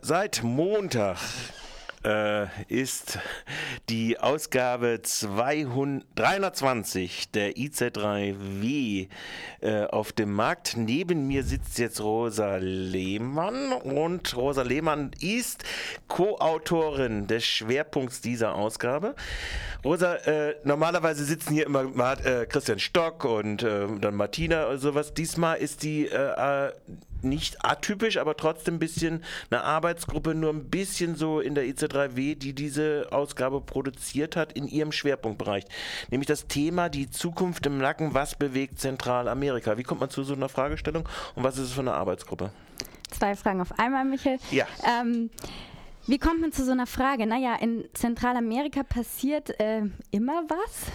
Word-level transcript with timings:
Seit 0.00 0.42
Montag 0.42 1.18
äh, 2.02 2.46
ist 2.68 3.18
die 3.90 4.18
Ausgabe 4.18 5.00
200, 5.02 6.06
320 6.14 7.30
der 7.32 7.56
IZ3W 7.56 9.08
äh, 9.60 9.84
auf 9.84 10.12
dem 10.12 10.32
Markt. 10.32 10.78
Neben 10.78 11.26
mir 11.26 11.42
sitzt 11.42 11.78
jetzt 11.78 12.00
Rosa 12.00 12.56
Lehmann 12.56 13.72
und 13.72 14.34
Rosa 14.34 14.62
Lehmann 14.62 15.10
ist 15.20 15.64
Co-Autorin 16.08 17.26
des 17.26 17.44
Schwerpunkts 17.44 18.22
dieser 18.22 18.54
Ausgabe. 18.54 19.14
Rosa, 19.84 20.14
äh, 20.14 20.56
normalerweise 20.64 21.24
sitzen 21.24 21.52
hier 21.52 21.66
immer 21.66 21.84
äh, 22.24 22.46
Christian 22.46 22.78
Stock 22.78 23.26
und 23.26 23.62
äh, 23.62 23.86
dann 24.00 24.14
Martina 24.14 24.68
oder 24.68 24.78
sowas. 24.78 25.12
Diesmal 25.12 25.58
ist 25.58 25.82
die 25.82 26.06
äh, 26.06 26.72
nicht 27.28 27.64
atypisch, 27.64 28.16
aber 28.16 28.36
trotzdem 28.36 28.76
ein 28.76 28.78
bisschen 28.78 29.22
eine 29.50 29.62
Arbeitsgruppe, 29.62 30.34
nur 30.34 30.52
ein 30.52 30.70
bisschen 30.70 31.16
so 31.16 31.40
in 31.40 31.54
der 31.54 31.64
IC3W, 31.64 32.36
die 32.36 32.52
diese 32.52 33.08
Ausgabe 33.10 33.60
produziert 33.60 34.36
hat 34.36 34.52
in 34.52 34.68
ihrem 34.68 34.92
Schwerpunktbereich. 34.92 35.64
Nämlich 36.10 36.26
das 36.26 36.46
Thema 36.46 36.88
die 36.88 37.10
Zukunft 37.10 37.66
im 37.66 37.78
Nacken, 37.78 38.14
was 38.14 38.34
bewegt 38.34 38.78
Zentralamerika? 38.78 39.78
Wie 39.78 39.82
kommt 39.82 40.00
man 40.00 40.10
zu 40.10 40.22
so 40.22 40.34
einer 40.34 40.48
Fragestellung 40.48 41.08
und 41.34 41.44
was 41.44 41.56
ist 41.56 41.64
es 41.64 41.72
für 41.72 41.80
eine 41.80 41.94
Arbeitsgruppe? 41.94 42.50
Zwei 43.10 43.36
Fragen 43.36 43.60
auf 43.60 43.78
einmal, 43.78 44.04
Michael. 44.04 44.38
Ja. 44.50 44.66
Ähm, 44.84 45.30
wie 46.06 46.18
kommt 46.18 46.40
man 46.40 46.52
zu 46.52 46.64
so 46.64 46.72
einer 46.72 46.86
Frage? 46.86 47.26
Naja, 47.26 47.56
in 47.56 47.84
Zentralamerika 47.92 48.82
passiert 48.82 49.58
äh, 49.60 49.82
immer 50.10 50.44
was. 50.48 50.86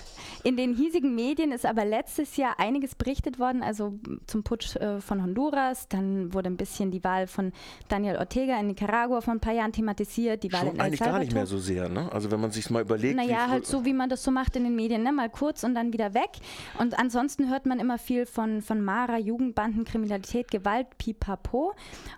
In 0.44 0.58
den 0.58 0.74
hiesigen 0.74 1.14
Medien 1.14 1.52
ist 1.52 1.66
aber 1.66 1.86
letztes 1.86 2.38
Jahr 2.38 2.60
einiges 2.60 2.96
berichtet 2.96 3.38
worden, 3.38 3.62
also 3.62 3.94
zum 4.26 4.44
Putsch 4.44 4.76
äh, 4.78 5.02
von 5.02 5.22
Honduras, 5.22 5.88
dann 5.88 6.34
wurde 6.34 6.50
ein 6.50 6.58
bisschen 6.58 6.92
die 6.92 7.04
Wahl 7.04 7.28
von 7.28 7.52
Daniel 7.90 8.18
Ortega 8.18 8.60
in 8.60 8.68
Nicaragua 8.68 9.22
vor 9.22 9.34
ein 9.34 9.40
paar 9.40 9.54
Jahren 9.54 9.72
thematisiert, 9.72 10.44
die 10.44 10.52
Wahl 10.52 10.62
Schon 10.62 10.70
in 10.70 10.80
El 10.80 10.86
eigentlich 10.86 11.00
gar 11.00 11.20
nicht 11.20 11.34
mehr 11.34 11.46
so 11.46 11.58
sehr, 11.58 11.90
ne? 11.90 12.12
Also 12.12 12.32
wenn 12.32 12.40
man 12.40 12.52
sich 12.52 12.70
mal 12.70 12.82
überlegt. 12.82 13.16
Naja, 13.16 13.50
halt 13.50 13.68
so, 13.68 13.86
wie 13.86 13.94
man 13.94 14.10
das 14.10 14.24
so 14.24 14.32
macht 14.32 14.56
in 14.56 14.64
den 14.64 14.76
Medien, 14.76 15.04
ne? 15.04 15.12
mal 15.12 15.30
kurz 15.30 15.64
und 15.64 15.76
dann 15.76 15.94
wieder 15.94 16.14
weg. 16.14 16.32
Und 16.80 16.98
ansonsten 16.98 17.50
hört 17.50 17.66
man 17.66 17.80
immer 17.80 17.98
viel 17.98 18.26
von, 18.26 18.62
von 18.62 18.82
Mara, 18.82 19.18
Jugendbanden, 19.18 19.86
Kriminalität, 19.86 20.50
Gewalt, 20.50 20.98
pipapo. 20.98 21.74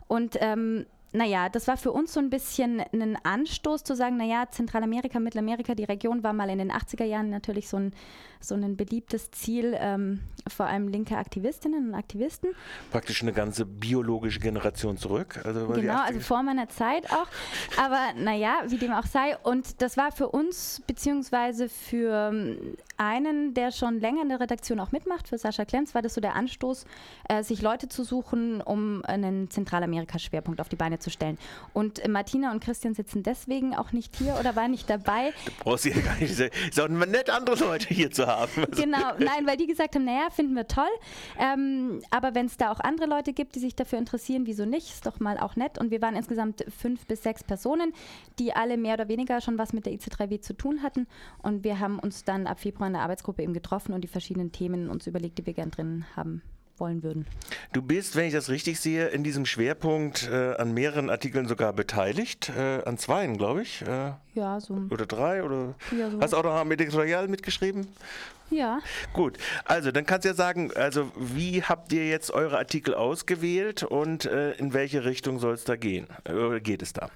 Und 0.08 0.38
ähm, 0.40 0.86
naja, 1.14 1.48
das 1.48 1.68
war 1.68 1.78
für 1.78 1.92
uns 1.92 2.14
so 2.14 2.20
ein 2.20 2.30
bisschen 2.30 2.82
ein 2.92 3.18
Anstoß 3.24 3.84
zu 3.84 3.96
sagen, 3.96 4.18
naja, 4.18 4.46
Zentralamerika, 4.50 5.20
Mittelamerika, 5.20 5.76
die 5.76 5.84
Region 5.84 6.24
war 6.24 6.34
mal 6.34 6.50
in 6.50 6.58
den 6.58 6.72
80er 6.72 7.04
Jahren 7.04 7.30
natürlich 7.30 7.70
so 7.70 7.78
ein, 7.78 7.94
so 8.40 8.56
ein 8.56 8.76
beliebtes 8.76 9.30
Ziel, 9.30 9.78
ähm, 9.80 10.22
vor 10.48 10.66
allem 10.66 10.88
linke 10.88 11.16
Aktivistinnen 11.16 11.90
und 11.90 11.96
Aktivisten. 11.96 12.50
praktisch 12.92 13.22
eine 13.22 13.32
ganze 13.32 13.66
biologische 13.66 14.40
Generation 14.40 14.98
zurück. 14.98 15.40
Also, 15.46 15.68
Genau, 15.68 15.94
80er 15.94 16.04
also 16.04 16.20
vor 16.20 16.44
meiner 16.44 16.68
Zeit 16.68 17.12
auch. 17.12 17.28
Aber 17.78 18.00
naja, 18.18 18.64
wie 18.68 18.78
dem 18.78 18.92
auch 18.92 19.06
sei. 19.06 19.38
Und 19.38 19.82
das 19.82 19.98
war 19.98 20.12
für 20.12 20.30
uns, 20.30 20.82
beziehungsweise 20.88 21.70
für 21.70 22.32
ähm, 22.34 22.76
einen, 22.98 23.54
der 23.54 23.72
schon 23.72 24.00
länger 24.00 24.24
in 24.24 24.30
der 24.30 24.40
Redaktion 24.40 24.80
auch 24.80 24.92
mitmacht, 24.92 25.28
für 25.28 25.38
Sascha 25.38 25.66
Klenz, 25.66 25.94
war 25.94 26.02
das 26.02 26.16
so 26.16 26.22
der 26.22 26.36
Anstoß, 26.36 26.86
äh, 27.30 27.44
sich 27.44 27.62
Leute 27.62 27.88
zu 27.88 28.04
suchen, 28.04 28.62
um 28.62 29.04
einen 29.06 29.50
Zentralamerika-Schwerpunkt 29.50 30.60
auf 30.60 30.70
die 30.70 30.76
Beine 30.76 31.00
zu 31.00 31.03
stellen. 31.10 31.38
Und 31.74 32.00
äh, 32.00 32.08
Martina 32.08 32.52
und 32.52 32.64
Christian 32.64 32.94
sitzen 32.94 33.24
deswegen 33.24 33.76
auch 33.76 33.92
nicht 33.92 34.16
hier 34.16 34.38
oder 34.40 34.56
waren 34.56 34.72
nicht 34.72 34.90
dabei. 34.90 35.34
brauchst 35.60 35.86
du 35.86 35.90
ja 35.90 36.00
gar 36.00 36.16
nicht. 36.18 36.34
Auch 36.80 36.88
nett, 36.88 37.30
andere 37.30 37.56
Leute 37.58 37.94
hier 37.94 38.12
zu 38.12 38.28
haben. 38.28 38.52
Also, 38.56 38.82
Genau, 38.82 39.14
nein, 39.20 39.46
weil 39.46 39.58
die 39.58 39.68
gesagt 39.68 39.96
haben, 39.96 40.06
naja, 40.06 40.30
finden 40.30 40.56
wir 40.56 40.68
toll. 40.68 40.90
Ähm, 41.40 42.02
aber 42.12 42.36
wenn 42.36 42.46
es 42.46 42.58
da 42.58 42.72
auch 42.72 42.80
andere 42.80 43.08
Leute 43.08 43.34
gibt, 43.34 43.56
die 43.56 43.60
sich 43.60 43.76
dafür 43.76 44.00
interessieren, 44.00 44.46
wieso 44.46 44.66
nicht? 44.66 44.88
Ist 44.88 45.06
doch 45.06 45.20
mal 45.20 45.38
auch 45.38 45.56
nett. 45.56 45.78
Und 45.78 45.92
wir 45.92 46.02
waren 46.02 46.16
insgesamt 46.16 46.66
fünf 46.76 47.06
bis 47.06 47.24
sechs 47.24 47.44
Personen, 47.44 47.94
die 48.40 48.54
alle 48.54 48.78
mehr 48.78 48.96
oder 48.96 49.08
weniger 49.08 49.42
schon 49.42 49.58
was 49.58 49.74
mit 49.74 49.86
der 49.86 49.94
IC3W 49.94 50.42
zu 50.42 50.54
tun 50.54 50.84
hatten. 50.84 51.08
Und 51.42 51.64
wir 51.64 51.80
haben 51.80 52.00
uns 52.00 52.24
dann 52.24 52.48
ab 52.48 52.60
Februar 52.60 52.88
in 52.88 52.94
der 52.94 53.04
Arbeitsgruppe 53.04 53.44
eben 53.44 53.54
getroffen 53.54 53.94
und 53.94 54.02
die 54.02 54.08
verschiedenen 54.08 54.52
Themen 54.52 54.90
uns 54.90 55.08
überlegt, 55.08 55.38
die 55.38 55.46
wir 55.46 55.54
gern 55.54 55.72
drin 55.72 56.06
haben 56.16 56.42
wollen 56.78 57.04
würden. 57.04 57.26
Du 57.72 57.82
bist, 57.82 58.16
wenn 58.16 58.26
ich 58.26 58.34
das 58.34 58.50
richtig 58.50 58.80
sehe, 58.80 59.08
in 59.08 59.24
diesem 59.24 59.46
Schwerpunkt 59.46 60.30
äh, 60.32 60.56
an 60.56 60.74
mehreren 60.74 61.10
Artikeln 61.10 61.48
sogar 61.48 61.74
beteiligt. 61.74 62.52
Äh, 62.58 62.84
an 62.84 62.98
zweien, 62.98 63.38
glaube 63.38 63.62
ich. 63.62 63.82
Äh, 63.84 64.14
Ja, 64.34 64.60
so. 64.60 64.74
oder 64.90 65.06
drei. 65.06 65.44
Oder 65.44 65.76
Ja, 65.98 66.10
so. 66.10 66.20
Hast 66.22 66.34
du 66.34 66.38
auch 66.38 66.44
noch 66.44 66.56
am 66.56 66.72
Editorial 66.72 67.28
mitgeschrieben? 67.28 67.88
Ja. 68.50 68.80
Gut, 69.14 69.38
also 69.66 69.92
dann 69.92 70.06
kannst 70.06 70.26
du 70.26 70.30
ja 70.30 70.36
sagen, 70.36 70.72
also 70.76 71.12
wie 71.18 71.64
habt 71.64 71.92
ihr 71.94 72.08
jetzt 72.08 72.30
eure 72.32 72.58
Artikel 72.58 72.94
ausgewählt 72.94 73.84
und 73.84 74.26
äh, 74.26 74.52
in 74.54 74.74
welche 74.74 75.06
Richtung 75.06 75.40
soll 75.40 75.54
es 75.56 75.64
da 75.64 75.76
gehen? 75.76 76.08
Äh, 76.26 76.60
geht 76.60 76.82
es 76.84 76.94
da? 76.94 77.10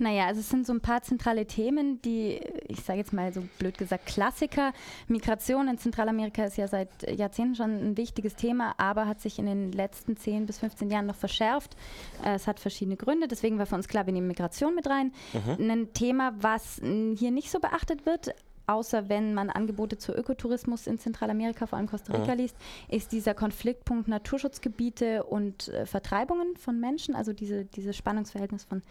Naja, 0.00 0.26
also 0.26 0.40
es 0.40 0.48
sind 0.48 0.66
so 0.66 0.72
ein 0.72 0.80
paar 0.80 1.02
zentrale 1.02 1.46
Themen, 1.46 2.00
die, 2.00 2.40
ich 2.68 2.80
sage 2.80 3.00
jetzt 3.00 3.12
mal 3.12 3.32
so 3.34 3.42
blöd 3.58 3.76
gesagt, 3.76 4.06
Klassiker. 4.06 4.72
Migration 5.08 5.68
in 5.68 5.76
Zentralamerika 5.76 6.44
ist 6.44 6.56
ja 6.56 6.66
seit 6.68 6.88
Jahrzehnten 7.08 7.54
schon 7.54 7.70
ein 7.90 7.96
wichtiges 7.98 8.34
Thema, 8.34 8.74
aber 8.78 9.06
hat 9.06 9.20
sich 9.20 9.38
in 9.38 9.44
den 9.44 9.72
letzten 9.72 10.16
10 10.16 10.46
bis 10.46 10.58
15 10.58 10.90
Jahren 10.90 11.06
noch 11.06 11.16
verschärft. 11.16 11.76
Äh, 12.24 12.34
Es 12.34 12.46
hat 12.46 12.60
verschiedene 12.60 12.96
Gründe, 12.96 13.28
deswegen 13.28 13.58
war 13.58 13.66
für 13.66 13.74
uns 13.74 13.88
klar, 13.88 14.06
wir 14.06 14.12
nehmen 14.14 14.26
Migration 14.26 14.74
mit 14.74 14.86
rein. 14.88 15.12
Ein 15.58 15.92
Thema, 15.92 16.32
was 16.40 16.80
hier 16.82 17.30
nicht 17.30 17.50
so 17.50 17.60
beachtet 17.60 18.06
wird, 18.06 18.34
außer 18.66 19.08
wenn 19.08 19.34
man 19.34 19.50
Angebote 19.50 19.98
zu 19.98 20.12
Ökotourismus 20.14 20.86
in 20.86 20.98
Zentralamerika, 20.98 21.66
vor 21.66 21.76
allem 21.76 21.88
Costa 21.88 22.12
Rica, 22.14 22.32
liest, 22.34 22.56
ist 22.88 23.12
dieser 23.12 23.34
Konfliktpunkt 23.34 24.08
Naturschutzgebiete 24.08 25.24
und 25.24 25.68
äh, 25.68 25.84
Vertreibungen 25.86 26.56
von 26.56 26.78
Menschen, 26.80 27.14
also 27.14 27.32
diese, 27.32 27.64
dieses 27.64 27.96
Spannungsverhältnis 27.96 28.64
von, 28.64 28.82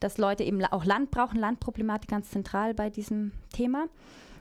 dass 0.00 0.18
Leute 0.18 0.44
eben 0.44 0.64
auch 0.64 0.84
Land 0.84 1.10
brauchen, 1.10 1.38
Landproblematik 1.38 2.10
ganz 2.10 2.30
zentral 2.30 2.74
bei 2.74 2.90
diesem 2.90 3.32
Thema. 3.52 3.86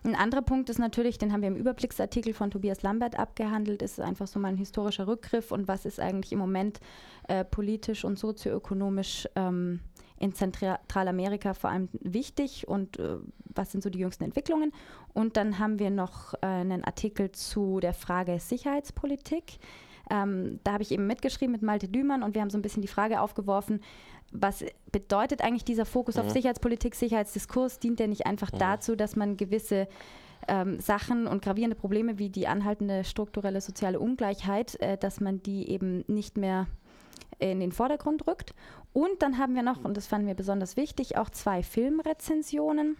Ein 0.04 0.16
anderer 0.16 0.42
Punkt 0.42 0.70
ist 0.70 0.80
natürlich, 0.80 1.18
den 1.18 1.34
haben 1.34 1.42
wir 1.42 1.50
im 1.50 1.58
Überblicksartikel 1.58 2.34
von 2.34 2.52
Tobias 2.52 2.84
Lambert 2.84 3.20
abgehandelt, 3.20 3.82
ist 3.82 4.00
einfach 4.00 4.28
so 4.28 4.40
mal 4.40 4.48
ein 4.48 4.58
historischer 4.58 5.08
Rückgriff 5.08 5.52
und 5.52 5.68
was 5.68 5.86
ist 5.86 6.00
eigentlich 6.00 6.32
im 6.32 6.40
Moment 6.40 6.80
äh, 7.28 7.44
politisch 7.44 8.06
und 8.06 8.18
sozioökonomisch 8.18 9.28
ähm, 9.36 9.82
in 10.18 10.34
Zentralamerika 10.34 11.54
vor 11.54 11.70
allem 11.70 11.90
wichtig 11.92 12.68
und 12.68 12.98
äh, 13.00 13.18
was 13.56 13.72
sind 13.72 13.84
so 13.84 13.90
die 13.90 14.00
jüngsten 14.00 14.24
Entwicklungen. 14.24 14.72
Und 15.14 15.38
dann 15.38 15.60
haben 15.60 15.80
wir 15.80 15.90
noch 15.90 16.34
äh, 16.36 16.46
einen 16.46 16.84
Artikel 16.84 17.32
zu 17.32 17.80
der 17.80 17.94
Frage 17.94 18.40
Sicherheitspolitik. 18.40 19.60
Ähm, 20.10 20.60
da 20.64 20.74
habe 20.74 20.84
ich 20.84 20.92
eben 20.92 21.08
mitgeschrieben 21.08 21.52
mit 21.52 21.62
Malte 21.62 21.88
Dümann 21.88 22.24
und 22.24 22.34
wir 22.36 22.42
haben 22.42 22.50
so 22.50 22.58
ein 22.58 22.62
bisschen 22.62 22.82
die 22.82 22.88
Frage 22.88 23.22
aufgeworfen, 23.22 23.82
was 24.32 24.64
bedeutet 24.92 25.42
eigentlich 25.42 25.66
dieser 25.66 25.86
Fokus 25.86 26.18
auf 26.18 26.30
Sicherheitspolitik, 26.30 26.94
Sicherheitsdiskurs? 26.94 27.80
Dient 27.80 28.00
der 28.00 28.08
nicht 28.08 28.28
einfach 28.28 28.52
dazu, 28.52 28.96
dass 28.96 29.16
man 29.16 29.38
gewisse 29.38 29.88
ähm, 30.48 30.80
Sachen 30.80 31.28
und 31.28 31.42
gravierende 31.42 31.76
Probleme 31.76 32.20
wie 32.20 32.30
die 32.30 32.48
anhaltende 32.48 33.04
strukturelle 33.04 33.62
soziale 33.62 34.00
Ungleichheit, 34.00 34.80
äh, 34.82 34.98
dass 34.98 35.20
man 35.20 35.42
die 35.42 35.70
eben 35.70 36.04
nicht 36.08 36.38
mehr 36.38 36.68
in 37.40 37.60
den 37.60 37.72
Vordergrund 37.72 38.28
rückt. 38.28 38.54
Und 38.94 39.22
dann 39.22 39.38
haben 39.38 39.56
wir 39.56 39.64
noch, 39.64 39.84
und 39.84 39.96
das 39.98 40.08
fanden 40.08 40.28
wir 40.28 40.36
besonders 40.36 40.78
wichtig, 40.78 41.18
auch 41.18 41.30
zwei 41.30 41.64
Filmrezensionen 41.64 42.98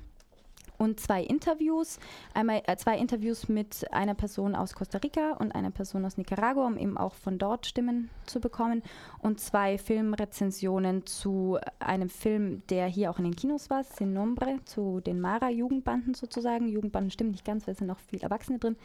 und 0.80 1.00
zwei 1.00 1.22
Interviews. 1.22 2.00
Einmal 2.34 2.64
äh, 2.66 2.76
zwei 2.78 2.98
Interviews 2.98 3.48
mit 3.50 3.86
einer 3.92 4.16
Person 4.16 4.56
aus 4.56 4.74
Costa 4.74 4.98
Rica 4.98 5.34
und 5.34 5.54
einer 5.54 5.70
Person 5.70 6.06
aus 6.06 6.18
Nicaragua, 6.18 6.66
um 6.66 6.78
eben 6.78 6.98
auch 6.98 7.14
von 7.14 7.38
dort 7.38 7.68
Stimmen 7.68 8.10
zu 8.26 8.40
bekommen. 8.40 8.82
Und 9.20 9.40
zwei 9.40 9.78
Filmrezensionen 9.78 11.06
zu 11.06 11.60
einem 11.80 12.10
Film, 12.10 12.64
der 12.70 12.88
hier 12.88 13.12
auch 13.12 13.20
in 13.20 13.26
den 13.26 13.36
Kinos 13.36 13.70
war, 13.70 13.84
Sin 13.84 14.14
Nombre, 14.14 14.60
zu 14.66 15.02
den 15.02 15.20
Mara-Jugendbanden 15.22 16.14
sozusagen. 16.14 16.68
Jugendbanden 16.68 17.12
stimmen 17.12 17.32
nicht 17.32 17.46
ganz, 17.46 17.68
weil 17.68 17.74
es 17.74 17.80
sind 17.80 17.88
noch 17.88 18.00
viele 18.00 18.24
Erwachsene 18.24 18.58
drin. 18.58 18.78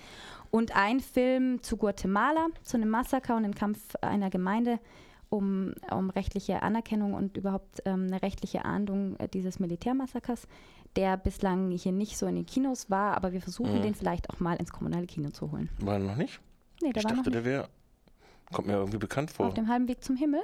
Und 0.51 0.77
ein 0.77 1.01
Film 1.01 1.63
zu 1.63 1.77
Guatemala, 1.77 2.49
zu 2.63 2.77
einem 2.77 2.91
Massaker 2.91 3.37
und 3.37 3.45
dem 3.45 3.55
Kampf 3.55 3.95
einer 4.01 4.31
Gemeinde 4.31 4.81
um, 5.35 5.75
um 5.91 6.11
rechtliche 6.11 6.63
Anerkennung 6.63 7.15
und 7.15 7.37
überhaupt 7.37 7.83
ähm, 7.85 8.05
eine 8.07 8.23
rechtliche 8.23 8.65
Ahndung 8.65 9.17
äh, 9.19 9.29
dieses 9.29 9.59
Militärmassakers, 9.61 10.47
der 10.97 11.17
bislang 11.17 11.71
hier 11.73 11.93
nicht 11.93 12.17
so 12.17 12.27
in 12.27 12.37
den 12.37 12.47
Kinos 12.47 12.89
war, 12.91 13.17
aber 13.17 13.33
wir 13.33 13.41
versuchen, 13.41 13.79
Mhm. 13.79 13.83
den 13.83 13.95
vielleicht 13.95 14.31
auch 14.31 14.41
mal 14.41 14.55
ins 14.57 14.73
kommunale 14.73 15.07
Kino 15.07 15.31
zu 15.31 15.51
holen. 15.51 15.69
War 15.81 15.99
noch 15.99 16.17
nicht? 16.17 16.41
Nee, 16.83 16.93
der 16.93 17.01
ich 17.01 17.05
war 17.05 17.11
noch 17.13 17.19
dachte, 17.25 17.31
nicht 17.31 17.35
der 17.35 17.45
wäre. 17.45 17.69
Kommt 18.53 18.69
mir 18.69 18.75
irgendwie 18.75 18.99
bekannt 18.99 19.31
vor. 19.31 19.47
auf 19.47 19.55
dem 19.55 19.69
halben 19.69 19.89
Weg 19.89 20.05
zum 20.05 20.17
Himmel. 20.17 20.41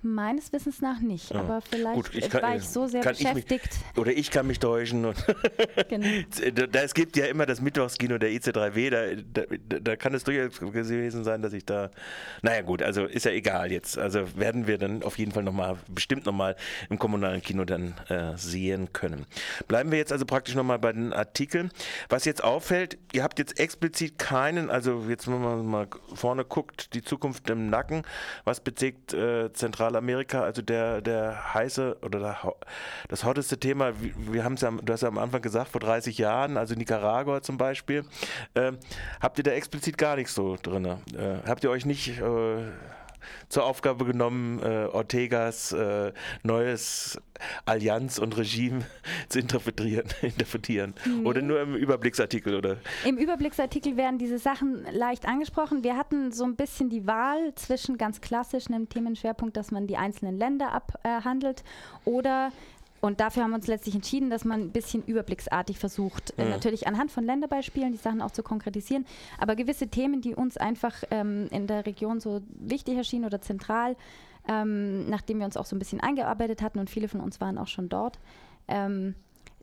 Meines 0.00 0.52
Wissens 0.52 0.80
nach 0.80 1.00
nicht, 1.00 1.30
Ja. 1.32 1.40
aber 1.40 1.60
vielleicht 1.60 1.94
Gut, 1.96 2.10
ich 2.14 2.30
kann- 2.30 2.42
war 2.42 2.54
ich 2.54 2.62
so 2.68 2.86
sehr 2.86 3.00
kann 3.00 3.14
ich 3.14 3.24
mich- 3.34 3.46
beschäftigt. 3.46 3.68
Oder 3.96 4.12
ich 4.12 4.30
kann 4.30 4.46
mich 4.46 4.60
täuschen. 4.60 5.04
Genau. 5.88 6.06
da, 6.70 6.80
es 6.82 6.94
gibt 6.94 7.16
ja 7.16 7.26
immer 7.26 7.46
das 7.46 7.60
Mittwochskino 7.60 8.18
der 8.18 8.30
IC3W, 8.30 8.90
da, 8.90 9.42
da, 9.68 9.78
da 9.80 9.96
kann 9.96 10.14
es 10.14 10.22
durchaus 10.22 10.60
gewesen 10.60 11.24
sein, 11.24 11.42
dass 11.42 11.52
ich 11.52 11.64
da. 11.64 11.90
Naja, 12.42 12.62
gut, 12.62 12.80
also 12.82 13.06
ist 13.06 13.24
ja 13.24 13.32
egal 13.32 13.72
jetzt. 13.72 13.98
Also 13.98 14.36
werden 14.36 14.66
wir 14.68 14.78
dann 14.78 15.02
auf 15.02 15.18
jeden 15.18 15.32
Fall 15.32 15.42
nochmal, 15.42 15.76
bestimmt 15.88 16.26
nochmal 16.26 16.54
im 16.90 16.98
kommunalen 16.98 17.42
Kino 17.42 17.64
dann 17.64 17.94
äh, 18.08 18.36
sehen 18.36 18.92
können. 18.92 19.26
Bleiben 19.66 19.90
wir 19.90 19.98
jetzt 19.98 20.12
also 20.12 20.24
praktisch 20.26 20.54
nochmal 20.54 20.78
bei 20.78 20.92
den 20.92 21.12
Artikeln. 21.12 21.70
Was 22.08 22.24
jetzt 22.24 22.44
auffällt, 22.44 22.98
ihr 23.12 23.24
habt 23.24 23.38
jetzt 23.40 23.58
explizit 23.58 24.16
keinen, 24.18 24.70
also 24.70 25.04
jetzt 25.08 25.26
wenn 25.26 25.40
man 25.42 25.66
mal 25.66 25.88
vorne 26.14 26.44
guckt, 26.44 26.94
die 26.94 27.02
Zukunft 27.02 27.50
im 27.50 27.68
Nacken, 27.68 28.02
was 28.44 28.60
bezieht 28.60 29.12
äh, 29.12 29.52
Zentralamerika 29.52 29.87
Zentralamerika, 29.88 30.42
also 30.42 30.62
der, 30.62 31.00
der 31.00 31.54
heiße 31.54 31.98
oder 32.02 32.18
der, 32.18 32.54
das 33.08 33.24
hotteste 33.24 33.58
Thema, 33.58 33.92
wir 33.98 34.44
haben 34.44 34.54
es 34.54 34.60
ja, 34.60 34.70
du 34.70 34.92
hast 34.92 35.02
ja 35.02 35.08
am 35.08 35.18
Anfang 35.18 35.40
gesagt, 35.40 35.68
vor 35.68 35.80
30 35.80 36.18
Jahren, 36.18 36.56
also 36.56 36.74
Nicaragua 36.74 37.42
zum 37.42 37.56
Beispiel. 37.56 38.04
Äh, 38.54 38.72
habt 39.20 39.38
ihr 39.38 39.44
da 39.44 39.52
explizit 39.52 39.96
gar 39.96 40.16
nichts 40.16 40.34
so 40.34 40.56
drin? 40.62 40.84
Äh, 40.84 40.98
habt 41.46 41.64
ihr 41.64 41.70
euch 41.70 41.86
nicht 41.86 42.20
äh, 42.20 42.58
zur 43.48 43.64
Aufgabe 43.64 44.04
genommen, 44.04 44.60
äh, 44.62 44.86
Ortegas 44.86 45.72
äh, 45.72 46.12
neues 46.42 47.20
Allianz 47.64 48.18
und 48.18 48.36
Regime 48.36 48.84
zu 49.28 49.38
interpretieren, 49.38 50.06
interpretieren. 50.22 50.94
Nee. 51.04 51.24
Oder 51.24 51.42
nur 51.42 51.60
im 51.60 51.74
Überblicksartikel, 51.74 52.54
oder? 52.54 52.78
Im 53.04 53.16
Überblicksartikel 53.16 53.96
werden 53.96 54.18
diese 54.18 54.38
Sachen 54.38 54.86
leicht 54.92 55.26
angesprochen. 55.26 55.84
Wir 55.84 55.96
hatten 55.96 56.32
so 56.32 56.44
ein 56.44 56.56
bisschen 56.56 56.90
die 56.90 57.06
Wahl 57.06 57.54
zwischen 57.54 57.98
ganz 57.98 58.20
klassisch 58.20 58.68
einem 58.68 58.88
Themenschwerpunkt, 58.88 59.56
dass 59.56 59.70
man 59.70 59.86
die 59.86 59.96
einzelnen 59.96 60.36
Länder 60.36 60.72
abhandelt, 60.72 61.62
oder 62.04 62.52
und 63.00 63.20
dafür 63.20 63.42
haben 63.42 63.50
wir 63.50 63.56
uns 63.56 63.66
letztlich 63.66 63.94
entschieden, 63.94 64.30
dass 64.30 64.44
man 64.44 64.60
ein 64.60 64.70
bisschen 64.70 65.04
überblicksartig 65.04 65.78
versucht, 65.78 66.34
äh, 66.38 66.48
natürlich 66.48 66.86
anhand 66.86 67.12
von 67.12 67.24
Länderbeispielen 67.24 67.92
die 67.92 67.98
Sachen 67.98 68.20
auch 68.20 68.30
zu 68.30 68.42
konkretisieren, 68.42 69.06
aber 69.38 69.56
gewisse 69.56 69.88
Themen, 69.88 70.20
die 70.20 70.34
uns 70.34 70.56
einfach 70.56 70.94
ähm, 71.10 71.48
in 71.50 71.66
der 71.66 71.86
Region 71.86 72.20
so 72.20 72.40
wichtig 72.50 72.96
erschienen 72.96 73.24
oder 73.24 73.40
zentral, 73.40 73.96
ähm, 74.48 75.08
nachdem 75.08 75.38
wir 75.38 75.46
uns 75.46 75.56
auch 75.56 75.66
so 75.66 75.76
ein 75.76 75.78
bisschen 75.78 76.00
eingearbeitet 76.00 76.62
hatten 76.62 76.78
und 76.78 76.90
viele 76.90 77.08
von 77.08 77.20
uns 77.20 77.40
waren 77.40 77.58
auch 77.58 77.68
schon 77.68 77.88
dort, 77.88 78.18
ähm, 78.66 79.14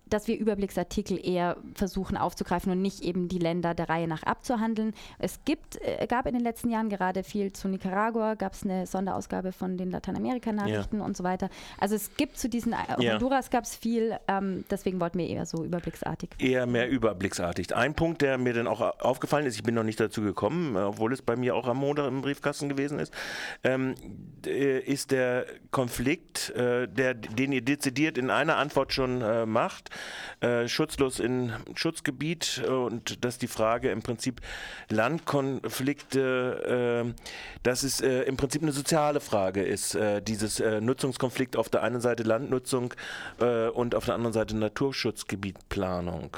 dass 0.08 0.28
wir 0.28 0.38
Überblicksartikel 0.38 1.20
eher 1.24 1.58
versuchen 1.74 2.18
aufzugreifen 2.18 2.72
und 2.72 2.82
nicht 2.82 3.02
eben 3.02 3.28
die 3.28 3.40
Länder 3.40 3.74
der 3.74 3.90
Reihe 3.90 4.08
nach 4.08 4.24
abzuhandeln. 4.24 4.94
Es 5.20 5.40
gibt, 5.46 5.82
äh, 5.82 6.06
gab 6.08 6.26
in 6.26 6.34
den 6.34 6.44
letzten 6.44 6.70
Jahren 6.70 6.90
gerade 6.90 7.24
viel 7.24 7.52
zu 7.54 7.68
Nicaragua, 7.68 8.36
gab 8.36 8.54
es 8.54 8.64
eine 8.64 8.86
Sonderausgabe 8.86 9.52
von 9.52 9.78
den 9.78 9.92
Lateinamerika-Nachrichten 9.92 11.00
ja. 11.00 11.06
und 11.06 11.18
so 11.18 11.24
weiter. 11.24 11.50
Also 11.80 11.96
es 11.96 12.16
gibt 12.18 12.38
zu 12.38 12.50
diesen, 12.50 12.74
äh, 12.74 12.78
ja. 13.00 13.14
Honduras 13.14 13.50
gab 13.50 13.64
es 13.64 13.76
viel, 13.76 14.18
ähm, 14.28 14.64
deswegen 14.70 15.00
wollten 15.00 15.18
wir 15.18 15.28
eher 15.28 15.46
so 15.46 15.64
überblicksartig. 15.64 16.30
Eher 16.40 16.66
mehr 16.66 16.90
überblicksartig. 16.90 17.76
Ein 17.76 17.96
Punkt, 17.96 18.22
der 18.22 18.38
mir 18.38 18.54
dann 18.54 18.68
auch 18.68 18.82
aufgefallen 19.00 19.46
ist, 19.46 19.56
ich 19.56 19.64
bin 19.64 19.76
noch 19.76 19.84
nicht 19.84 20.00
dazu 20.00 20.22
gekommen, 20.22 20.76
obwohl 20.76 21.14
es 21.14 21.22
bei 21.22 21.36
mir 21.36 21.56
auch 21.56 21.68
am 21.68 21.78
Montag 21.78 22.08
im 22.08 22.22
Briefkasten 22.22 22.70
gewesen 22.70 23.00
ist, 23.00 23.14
ähm, 23.64 23.96
äh, 24.46 24.80
ist 24.80 25.12
der 25.12 25.46
Konflikt, 25.72 26.52
äh, 26.52 26.88
der, 26.88 27.14
den 27.14 27.52
ihr 27.52 27.62
dezidiert 27.62 28.18
in 28.18 28.30
einer 28.30 28.58
Antwort 28.58 28.94
schon 28.94 29.22
äh, 29.22 29.46
macht, 29.46 29.90
äh, 30.42 30.68
schutzlos 30.68 31.20
in 31.20 31.54
Schutzgebiet 31.76 32.64
äh, 32.66 32.70
und 32.70 33.24
dass 33.24 33.38
die 33.38 33.48
Frage 33.48 33.92
im 33.92 34.02
Prinzip 34.02 34.42
Landkonflikte, 34.90 37.06
äh, 37.06 37.14
dass 37.64 37.84
es 37.84 38.02
äh, 38.02 38.24
im 38.24 38.38
Prinzip 38.38 38.62
eine 38.62 38.72
soziale 38.72 39.20
Frage 39.20 39.64
ist, 39.64 39.96
äh, 39.96 40.22
dieses 40.22 40.60
äh, 40.60 40.82
Nutzungskonflikt 40.82 41.56
auf 41.56 41.70
der 41.70 41.84
einen 41.84 42.02
Seite 42.02 42.24
Landnutzung 42.24 42.94
und 43.74 43.96
auf 43.96 44.06
der 44.06 44.16
anderen 44.16 44.34
Seite 44.34 44.56
Naturschutzgebietplanung. 44.56 46.38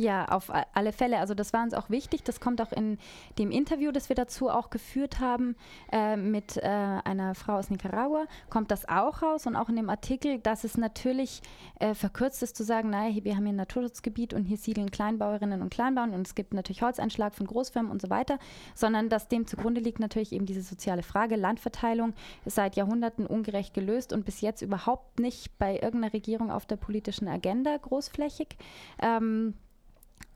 Ja, 0.00 0.24
auf 0.28 0.50
alle 0.72 0.92
Fälle. 0.92 1.18
Also 1.18 1.34
das 1.34 1.52
war 1.52 1.62
uns 1.62 1.74
auch 1.74 1.90
wichtig. 1.90 2.24
Das 2.24 2.40
kommt 2.40 2.62
auch 2.62 2.72
in 2.72 2.96
dem 3.38 3.50
Interview, 3.50 3.92
das 3.92 4.08
wir 4.08 4.16
dazu 4.16 4.48
auch 4.48 4.70
geführt 4.70 5.20
haben 5.20 5.56
äh, 5.92 6.16
mit 6.16 6.56
äh, 6.56 6.62
einer 6.62 7.34
Frau 7.34 7.58
aus 7.58 7.68
Nicaragua, 7.68 8.24
kommt 8.48 8.70
das 8.70 8.88
auch 8.88 9.20
raus 9.20 9.46
und 9.46 9.56
auch 9.56 9.68
in 9.68 9.76
dem 9.76 9.90
Artikel, 9.90 10.38
dass 10.38 10.64
es 10.64 10.78
natürlich 10.78 11.42
äh, 11.80 11.92
verkürzt 11.92 12.42
ist 12.42 12.56
zu 12.56 12.64
sagen, 12.64 12.88
naja, 12.88 13.14
wir 13.24 13.36
haben 13.36 13.44
hier 13.44 13.52
ein 13.52 13.56
Naturschutzgebiet 13.56 14.32
und 14.32 14.46
hier 14.46 14.56
siedeln 14.56 14.90
Kleinbauerinnen 14.90 15.60
und 15.60 15.70
Kleinbauern 15.70 16.14
und 16.14 16.26
es 16.26 16.34
gibt 16.34 16.54
natürlich 16.54 16.80
Holzeinschlag 16.80 17.34
von 17.34 17.46
Großfirmen 17.46 17.92
und 17.92 18.00
so 18.00 18.08
weiter, 18.08 18.38
sondern 18.74 19.10
dass 19.10 19.28
dem 19.28 19.46
zugrunde 19.46 19.82
liegt 19.82 20.00
natürlich 20.00 20.32
eben 20.32 20.46
diese 20.46 20.62
soziale 20.62 21.02
Frage. 21.02 21.36
Landverteilung 21.36 22.14
ist 22.46 22.54
seit 22.54 22.74
Jahrhunderten 22.74 23.26
ungerecht 23.26 23.74
gelöst 23.74 24.14
und 24.14 24.24
bis 24.24 24.40
jetzt 24.40 24.62
überhaupt 24.62 25.20
nicht 25.20 25.58
bei 25.58 25.74
irgendeiner 25.74 26.14
Regierung 26.14 26.50
auf 26.50 26.64
der 26.64 26.76
politischen 26.76 27.28
Agenda 27.28 27.76
großflächig. 27.76 28.56
Ähm, 29.02 29.52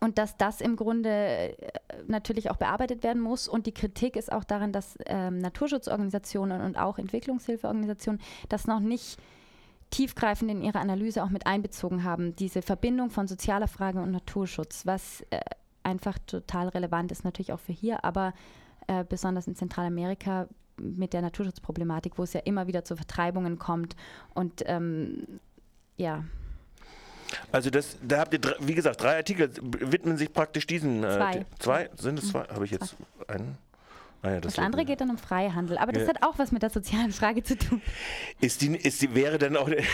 und 0.01 0.19
dass 0.19 0.37
das 0.37 0.61
im 0.61 0.77
Grunde 0.77 1.09
äh, 1.09 1.57
natürlich 2.07 2.51
auch 2.51 2.57
bearbeitet 2.57 3.03
werden 3.03 3.23
muss. 3.23 3.49
Und 3.49 3.67
die 3.67 3.73
Kritik 3.73 4.17
ist 4.17 4.31
auch 4.31 4.45
daran, 4.45 4.73
dass 4.73 4.99
ähm, 5.07 5.39
Naturschutzorganisationen 5.39 6.61
und 6.61 6.77
auch 6.77 6.99
Entwicklungshilfeorganisationen 6.99 8.21
das 8.49 8.67
noch 8.67 8.81
nicht 8.81 9.19
tiefgreifend 9.91 10.51
in 10.51 10.63
ihre 10.63 10.81
Analyse 10.81 11.23
auch 11.23 11.31
mit 11.31 11.47
einbezogen 11.47 12.05
haben. 12.05 12.35
Diese 12.37 12.63
Verbindung 12.63 13.11
von 13.11 13.27
sozialer 13.27 13.69
Frage 13.69 14.01
und 14.01 14.11
Naturschutz, 14.11 14.87
was 14.87 15.23
äh, 15.31 15.41
einfach 15.83 16.19
total 16.27 16.69
relevant 16.69 17.13
ist, 17.13 17.25
natürlich 17.25 17.53
auch 17.53 17.61
für 17.61 17.73
hier, 17.73 18.05
aber 18.05 18.35
äh, 18.87 19.05
besonders 19.05 19.47
in 19.47 19.55
Zentralamerika 19.55 20.49
mit 20.77 21.13
der 21.13 21.23
Naturschutzproblematik, 21.23 22.19
wo 22.19 22.25
es 22.25 22.33
ja 22.33 22.41
immer 22.41 22.67
wieder 22.67 22.85
zu 22.85 22.97
Vertreibungen 22.97 23.59
kommt. 23.59 23.95
Und 24.35 24.63
ähm, 24.67 25.41
ja. 25.97 26.25
Also 27.53 27.71
das, 27.71 27.97
da 28.03 28.19
habt 28.19 28.35
ihr, 28.35 28.41
wie 28.61 28.75
gesagt, 28.75 29.03
drei 29.03 29.17
Artikel 29.17 29.51
widmen 29.63 30.17
sich 30.17 30.33
praktisch 30.33 30.67
diesen. 30.67 31.05
Äh, 31.05 31.17
zwei. 31.17 31.47
zwei? 31.59 31.91
Sind 31.97 32.19
es 32.19 32.31
zwei? 32.31 32.45
Habe 32.49 32.65
ich 32.65 32.71
jetzt 32.71 32.97
einen? 33.29 33.59
Ah 34.25 34.31
ja, 34.31 34.41
das, 34.41 34.55
das 34.55 34.65
andere 34.65 34.87
geht 34.87 35.03
dann 35.03 35.11
um 35.11 35.19
Freihandel, 35.19 35.77
aber 35.77 35.93
das 35.93 36.05
ja. 36.05 36.09
hat 36.09 36.23
auch 36.23 36.39
was 36.39 36.51
mit 36.51 36.63
der 36.63 36.71
sozialen 36.71 37.13
Frage 37.13 37.43
zu 37.43 37.59
tun. 37.59 37.83
Ist 38.41 38.63
die, 38.63 38.75
ist 38.75 39.03
die, 39.03 39.15
wäre 39.15 39.37
dann 39.37 39.55
auch 39.55 39.69
im 39.69 39.85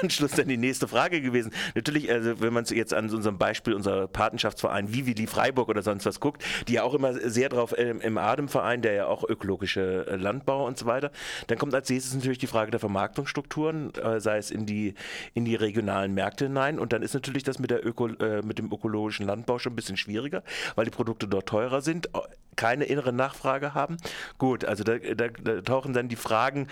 Anschluss 0.00 0.30
dann 0.30 0.46
die 0.46 0.56
nächste 0.56 0.86
Frage 0.86 1.20
gewesen. 1.20 1.50
Natürlich, 1.74 2.08
also 2.08 2.40
wenn 2.40 2.52
man 2.52 2.64
jetzt 2.66 2.94
an 2.94 3.10
unserem 3.10 3.36
Beispiel 3.36 3.74
unser 3.74 4.06
Patenschaftsverein 4.06 4.94
Vivili 4.94 5.26
Freiburg 5.26 5.68
oder 5.68 5.82
sonst 5.82 6.06
was 6.06 6.20
guckt, 6.20 6.44
die 6.68 6.74
ja 6.74 6.84
auch 6.84 6.94
immer 6.94 7.14
sehr 7.14 7.48
drauf 7.48 7.76
äh, 7.76 7.90
im 7.90 8.16
Ademverein, 8.16 8.80
der 8.80 8.92
ja 8.92 9.06
auch 9.06 9.28
ökologische 9.28 10.06
äh, 10.06 10.14
Landbau 10.14 10.68
und 10.68 10.78
so 10.78 10.86
weiter, 10.86 11.10
dann 11.48 11.58
kommt 11.58 11.74
als 11.74 11.90
nächstes 11.90 12.14
natürlich 12.14 12.38
die 12.38 12.46
Frage 12.46 12.70
der 12.70 12.78
Vermarktungsstrukturen, 12.78 13.92
äh, 13.96 14.20
sei 14.20 14.38
es 14.38 14.52
in 14.52 14.66
die, 14.66 14.94
in 15.34 15.44
die 15.44 15.56
regionalen 15.56 16.14
Märkte 16.14 16.44
hinein 16.44 16.78
und 16.78 16.92
dann 16.92 17.02
ist 17.02 17.14
natürlich 17.14 17.42
das 17.42 17.58
mit, 17.58 17.72
der 17.72 17.84
Öko, 17.84 18.06
äh, 18.06 18.42
mit 18.42 18.60
dem 18.60 18.70
ökologischen 18.72 19.26
Landbau 19.26 19.58
schon 19.58 19.72
ein 19.72 19.76
bisschen 19.76 19.96
schwieriger, 19.96 20.44
weil 20.76 20.84
die 20.84 20.92
Produkte 20.92 21.26
dort 21.26 21.48
teurer 21.48 21.80
sind, 21.80 22.08
keine 22.54 22.84
innere 22.84 23.12
Nachfrage 23.12 23.74
haben 23.74 23.79
haben. 23.80 23.96
Gut, 24.38 24.64
also 24.64 24.84
da, 24.84 24.98
da, 24.98 25.28
da, 25.28 25.60
tauchen 25.62 25.92
dann 25.92 26.08
die 26.08 26.16
Fragen 26.16 26.68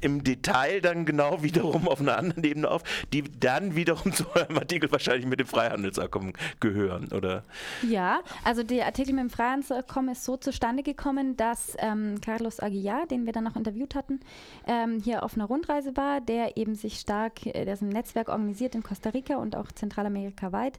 im 0.00 0.22
Detail 0.22 0.80
dann 0.80 1.04
genau 1.04 1.42
wiederum 1.42 1.88
auf 1.88 2.00
einer 2.00 2.16
anderen 2.16 2.44
Ebene 2.44 2.70
auf, 2.70 2.82
die 3.12 3.22
dann 3.22 3.74
wiederum 3.74 4.12
zu 4.12 4.24
eurem 4.34 4.56
Artikel 4.58 4.90
wahrscheinlich 4.92 5.26
mit 5.26 5.40
dem 5.40 5.46
Freihandelsabkommen 5.46 6.32
gehören, 6.60 7.08
oder? 7.12 7.44
Ja, 7.82 8.20
also 8.44 8.62
der 8.62 8.86
Artikel 8.86 9.14
mit 9.14 9.24
dem 9.24 9.30
Freihandelsabkommen 9.30 10.12
ist 10.12 10.24
so 10.24 10.36
zustande 10.36 10.82
gekommen, 10.82 11.36
dass 11.36 11.76
ähm, 11.78 12.20
Carlos 12.20 12.60
Aguilar, 12.60 13.06
den 13.06 13.26
wir 13.26 13.32
dann 13.32 13.44
noch 13.44 13.56
interviewt 13.56 13.94
hatten, 13.94 14.20
ähm, 14.66 15.00
hier 15.02 15.22
auf 15.22 15.34
einer 15.34 15.46
Rundreise 15.46 15.96
war, 15.96 16.20
der 16.20 16.56
eben 16.56 16.74
sich 16.74 17.00
stark, 17.00 17.46
äh, 17.46 17.64
der 17.64 17.74
ist 17.74 17.82
im 17.82 17.88
Netzwerk 17.88 18.28
organisiert 18.28 18.74
in 18.74 18.82
Costa 18.82 19.10
Rica 19.10 19.36
und 19.36 19.56
auch 19.56 19.72
Zentralamerika 19.72 20.52
weit, 20.52 20.78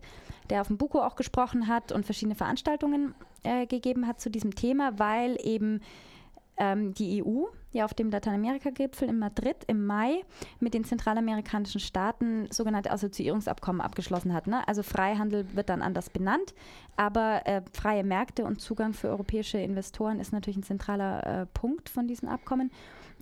der 0.50 0.62
auf 0.62 0.68
dem 0.68 0.78
Buko 0.78 1.02
auch 1.02 1.16
gesprochen 1.16 1.68
hat 1.68 1.92
und 1.92 2.06
verschiedene 2.06 2.36
Veranstaltungen 2.36 3.14
äh, 3.44 3.66
gegeben 3.66 4.08
hat 4.08 4.20
zu 4.20 4.30
diesem 4.30 4.56
Thema, 4.56 4.98
weil 4.98 5.38
eben 5.42 5.82
ähm, 6.58 6.94
die 6.94 7.24
EU 7.24 7.46
ja 7.76 7.86
auf 7.86 7.94
dem 7.94 8.10
Lateinamerika-Gipfel 8.10 9.10
in 9.10 9.20
Madrid 9.20 9.58
im 9.68 9.86
Mai 9.86 10.22
mit 10.60 10.74
den 10.74 10.84
zentralamerikanischen 10.84 11.80
Staaten 11.80 12.48
sogenannte 12.52 12.92
Assoziierungsabkommen 12.92 13.82
abgeschlossen 13.82 14.34
hat. 14.34 14.48
Ne? 14.48 14.68
Also 14.68 14.84
Freihandel 14.84 15.46
wird 15.56 15.70
dann 15.70 15.82
anders 15.82 16.10
benannt, 16.10 16.54
aber 16.96 17.42
äh, 17.46 17.62
freie 17.74 18.04
Märkte 18.04 18.46
und 18.46 18.62
Zugang 18.62 18.94
für 18.94 19.10
europäische 19.10 19.58
Investoren 19.58 20.20
ist 20.20 20.34
natürlich 20.34 20.58
ein 20.58 20.64
zentraler 20.64 21.42
äh, 21.42 21.46
Punkt 21.48 21.90
von 21.90 22.08
diesen 22.08 22.28
Abkommen. 22.28 22.72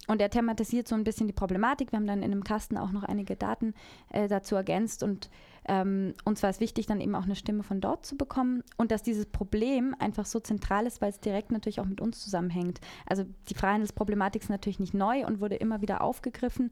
Und 0.08 0.22
er 0.22 0.30
thematisiert 0.30 0.88
so 0.88 0.96
ein 0.96 1.04
bisschen 1.04 1.28
die 1.28 1.34
Problematik. 1.34 1.92
Wir 1.92 1.98
haben 1.98 2.08
dann 2.08 2.24
in 2.24 2.32
einem 2.32 2.44
Kasten 2.44 2.78
auch 2.78 2.92
noch 2.92 3.04
einige 3.04 3.36
Daten 3.36 3.74
äh, 4.10 4.28
dazu 4.28 4.56
ergänzt 4.56 5.02
und 5.02 5.30
ähm, 5.66 6.14
uns 6.26 6.44
war 6.44 6.50
es 6.50 6.60
wichtig, 6.60 6.88
dann 6.88 7.00
eben 7.00 7.16
auch 7.16 7.24
eine 7.24 7.36
Stimme 7.36 7.64
von 7.64 7.80
dort 7.80 8.06
zu 8.06 8.18
bekommen 8.18 8.64
und 8.78 8.92
dass 8.92 9.02
dieses 9.02 9.26
Problem 9.26 9.96
einfach 9.98 10.26
so 10.26 10.40
zentral 10.40 10.86
ist, 10.86 11.02
weil 11.02 11.10
es 11.10 11.20
direkt 11.20 11.52
natürlich 11.52 11.80
auch 11.80 11.86
mit 11.86 12.02
uns 12.02 12.22
zusammenhängt. 12.22 12.82
Also 13.06 13.24
die 13.50 13.54
Freihandelsproblematik 13.54 14.43
ist 14.44 14.50
natürlich 14.50 14.80
nicht 14.80 14.94
neu 14.94 15.26
und 15.26 15.40
wurde 15.40 15.56
immer 15.56 15.82
wieder 15.82 16.02
aufgegriffen. 16.02 16.72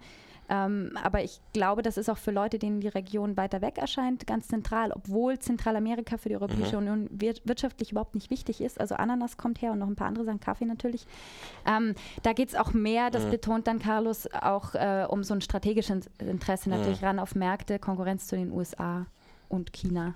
Ähm, 0.49 0.97
aber 1.01 1.23
ich 1.23 1.39
glaube, 1.53 1.81
das 1.81 1.97
ist 1.97 2.09
auch 2.09 2.17
für 2.17 2.31
Leute, 2.31 2.59
denen 2.59 2.81
die 2.81 2.89
Region 2.89 3.37
weiter 3.37 3.61
weg 3.61 3.77
erscheint, 3.77 4.27
ganz 4.27 4.49
zentral, 4.49 4.91
obwohl 4.91 5.39
Zentralamerika 5.39 6.17
für 6.17 6.27
die 6.27 6.35
Europäische 6.35 6.73
mhm. 6.75 6.87
Union 6.87 7.09
wir 7.09 7.35
wirtschaftlich 7.45 7.91
überhaupt 7.91 8.15
nicht 8.15 8.29
wichtig 8.29 8.59
ist. 8.59 8.79
Also 8.79 8.95
Ananas 8.95 9.37
kommt 9.37 9.61
her 9.61 9.71
und 9.71 9.79
noch 9.79 9.87
ein 9.87 9.95
paar 9.95 10.07
andere 10.07 10.25
Sachen, 10.25 10.41
Kaffee 10.41 10.65
natürlich. 10.65 11.05
Ähm, 11.65 11.95
da 12.23 12.33
geht 12.33 12.49
es 12.49 12.55
auch 12.55 12.73
mehr, 12.73 13.09
das 13.09 13.25
mhm. 13.25 13.31
betont 13.31 13.67
dann 13.67 13.79
Carlos, 13.79 14.27
auch 14.33 14.75
äh, 14.75 15.05
um 15.07 15.23
so 15.23 15.33
ein 15.33 15.41
strategisches 15.41 16.09
Interesse 16.19 16.69
mhm. 16.69 16.75
natürlich 16.75 17.01
mhm. 17.01 17.07
ran 17.07 17.19
auf 17.19 17.33
Märkte, 17.33 17.79
Konkurrenz 17.79 18.27
zu 18.27 18.35
den 18.35 18.51
USA 18.51 19.05
und 19.47 19.71
China. 19.71 20.15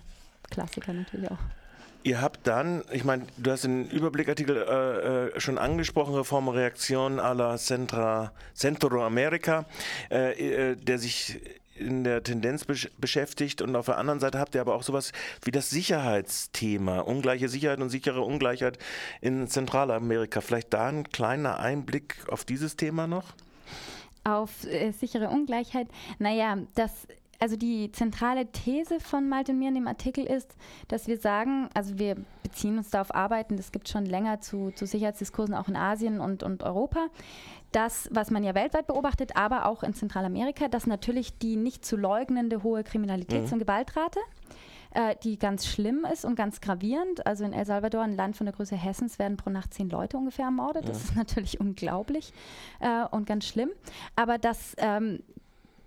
Klassiker 0.50 0.92
natürlich 0.92 1.32
auch. 1.32 1.65
Ihr 2.06 2.22
habt 2.22 2.46
dann, 2.46 2.84
ich 2.92 3.04
meine, 3.04 3.26
du 3.36 3.50
hast 3.50 3.64
den 3.64 3.90
Überblickartikel 3.90 4.58
äh, 4.58 5.38
äh, 5.38 5.40
schon 5.40 5.58
angesprochen, 5.58 6.14
Reformreaktion 6.14 7.20
à 7.20 7.34
la 7.34 7.58
Centra, 7.58 8.32
Centroamerika, 8.54 9.66
äh, 10.12 10.74
äh, 10.74 10.76
der 10.76 11.00
sich 11.00 11.40
in 11.74 12.04
der 12.04 12.22
Tendenz 12.22 12.64
besch 12.64 12.92
beschäftigt 13.00 13.64
und 13.64 13.76
auf 13.76 13.88
der 13.88 13.98
anderen 13.98 14.20
Seite 14.20 14.38
habt 14.38 14.54
ihr 14.54 14.62
aber 14.62 14.76
auch 14.76 14.84
sowas 14.84 15.14
wie 15.46 15.50
das 15.50 15.72
Sicherheitsthema, 15.72 17.00
ungleiche 17.00 17.50
Sicherheit 17.50 17.82
und 17.82 17.90
sichere 17.90 18.22
Ungleichheit 18.22 18.78
in 19.22 19.48
Zentralamerika. 19.48 20.42
Vielleicht 20.42 20.76
da 20.76 20.86
ein 20.86 21.10
kleiner 21.10 21.60
Einblick 21.60 22.18
auf 22.30 22.46
dieses 22.46 22.76
Thema 22.76 23.08
noch? 23.08 23.34
Auf 24.24 24.64
äh, 24.66 24.92
sichere 24.92 25.30
Ungleichheit. 25.30 25.88
Naja, 26.20 26.60
das 26.76 27.08
also 27.40 27.56
die 27.56 27.92
zentrale 27.92 28.52
These 28.52 29.00
von 29.00 29.28
Malte 29.28 29.52
und 29.52 29.60
mir 29.60 29.70
in 29.70 29.76
dem 29.76 29.88
Artikel 29.88 30.26
ist, 30.26 30.56
dass 30.88 31.08
wir 31.08 31.18
sagen, 31.18 31.70
also 31.74 31.98
wir 32.00 32.16
beziehen 32.44 32.78
uns 32.78 32.90
da 32.90 33.02
auf 33.02 33.14
Arbeiten, 33.14 33.58
das 33.58 33.72
gibt 33.72 33.90
schon 33.90 34.06
länger 34.06 34.40
zu, 34.42 34.72
zu 34.72 34.86
Sicherheitsdiskursen 34.86 35.56
auch 35.56 35.68
in 35.68 35.76
Asien 35.76 36.20
und, 36.20 36.44
und 36.44 36.64
Europa, 36.64 37.08
dass, 37.72 38.10
was 38.12 38.32
man 38.32 38.44
ja 38.44 38.56
weltweit 38.56 38.88
beobachtet, 38.88 39.36
aber 39.36 39.66
auch 39.66 39.84
in 39.84 39.94
Zentralamerika, 39.94 40.68
dass 40.68 40.88
natürlich 40.88 41.38
die 41.38 41.58
nicht 41.58 41.84
zu 41.86 41.98
leugnende 41.98 42.64
hohe 42.64 42.82
Kriminalitäts- 42.82 43.48
mhm. 43.48 43.54
und 43.54 43.60
Gewaltrate, 43.60 44.20
äh, 44.92 45.16
die 45.24 45.38
ganz 45.38 45.68
schlimm 45.68 46.08
ist 46.12 46.24
und 46.24 46.36
ganz 46.36 46.62
gravierend. 46.62 47.28
Also 47.28 47.44
in 47.44 47.52
El 47.52 47.66
Salvador, 47.66 48.04
ein 48.04 48.16
Land 48.16 48.38
von 48.38 48.46
der 48.46 48.56
Größe 48.56 48.78
Hessens, 48.78 49.20
werden 49.20 49.36
pro 49.36 49.50
Nacht 49.50 49.74
zehn 49.74 49.90
Leute 49.90 50.18
ungefähr 50.18 50.46
ermordet. 50.46 50.88
Das 50.88 51.04
ist 51.04 51.16
natürlich 51.18 51.60
unglaublich 51.60 52.32
äh, 52.80 53.06
und 53.12 53.28
ganz 53.28 53.46
schlimm. 53.46 53.72
Aber 54.16 54.38
dass 54.38 54.74
ähm, 54.78 55.20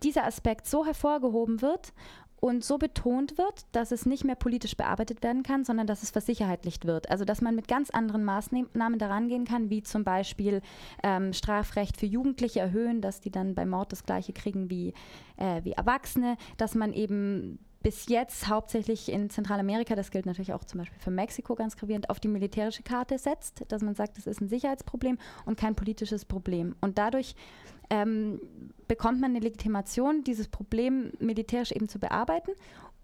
dieser 0.03 0.25
Aspekt 0.25 0.67
so 0.67 0.85
hervorgehoben 0.85 1.63
wird 1.63 1.93
und 2.41 2.65
so 2.65 2.79
betont 2.79 3.37
wird, 3.37 3.67
dass 3.73 3.91
es 3.91 4.07
nicht 4.07 4.25
mehr 4.25 4.37
politisch 4.37 4.77
bearbeitet 4.77 5.23
werden 5.23 5.43
kann, 5.43 5.65
sondern 5.65 5.87
dass 5.87 6.03
es 6.03 6.11
versicherheitlicht 6.11 6.85
wird. 6.87 7.11
Also 7.11 7.25
dass 7.25 7.41
man 7.41 7.57
mit 7.57 7.69
ganz 7.69 7.91
anderen 7.91 8.25
Maßnahmen 8.25 8.99
daran 8.99 9.29
gehen 9.29 9.45
kann, 9.45 9.71
wie 9.71 9.83
zum 9.83 10.05
Beispiel 10.05 10.63
ähm, 11.03 11.33
Strafrecht 11.33 11.97
für 11.97 12.07
Jugendliche 12.07 12.61
erhöhen, 12.61 13.01
dass 13.01 13.21
die 13.21 13.31
dann 13.31 13.55
bei 13.55 13.67
Mord 13.67 13.93
das 13.93 14.05
gleiche 14.05 14.33
kriegen 14.33 14.71
wie, 14.71 14.95
äh, 15.37 15.65
wie 15.65 15.73
Erwachsene, 15.73 16.37
dass 16.57 16.75
man 16.75 16.93
eben 16.93 17.59
bis 17.81 18.09
jetzt 18.09 18.49
hauptsächlich 18.49 19.11
in 19.11 19.31
Zentralamerika, 19.31 19.95
das 19.95 20.11
gilt 20.11 20.27
natürlich 20.27 20.53
auch 20.53 20.65
zum 20.65 20.79
Beispiel 20.79 20.99
für 20.99 21.13
Mexiko 21.13 21.55
ganz 21.55 21.77
gravierend, 21.77 22.11
auf 22.11 22.19
die 22.19 22.29
militärische 22.29 22.83
Karte 22.83 23.19
setzt, 23.19 23.65
dass 23.69 23.83
man 23.83 23.95
sagt, 23.95 24.19
das 24.19 24.27
ist 24.27 24.41
ein 24.41 24.49
Sicherheitsproblem 24.49 25.17
und 25.47 25.59
kein 25.59 25.77
politisches 25.77 26.25
Problem. 26.25 26.75
Und 26.81 26.99
dadurch 26.99 27.37
ähm, 27.91 28.41
bekommt 28.87 29.21
man 29.21 29.31
eine 29.31 29.41
Legitimation, 29.41 30.25
dieses 30.25 30.49
Problem 30.49 31.13
militärisch 31.19 31.73
eben 31.73 31.89
zu 31.89 31.99
bearbeiten 31.99 32.53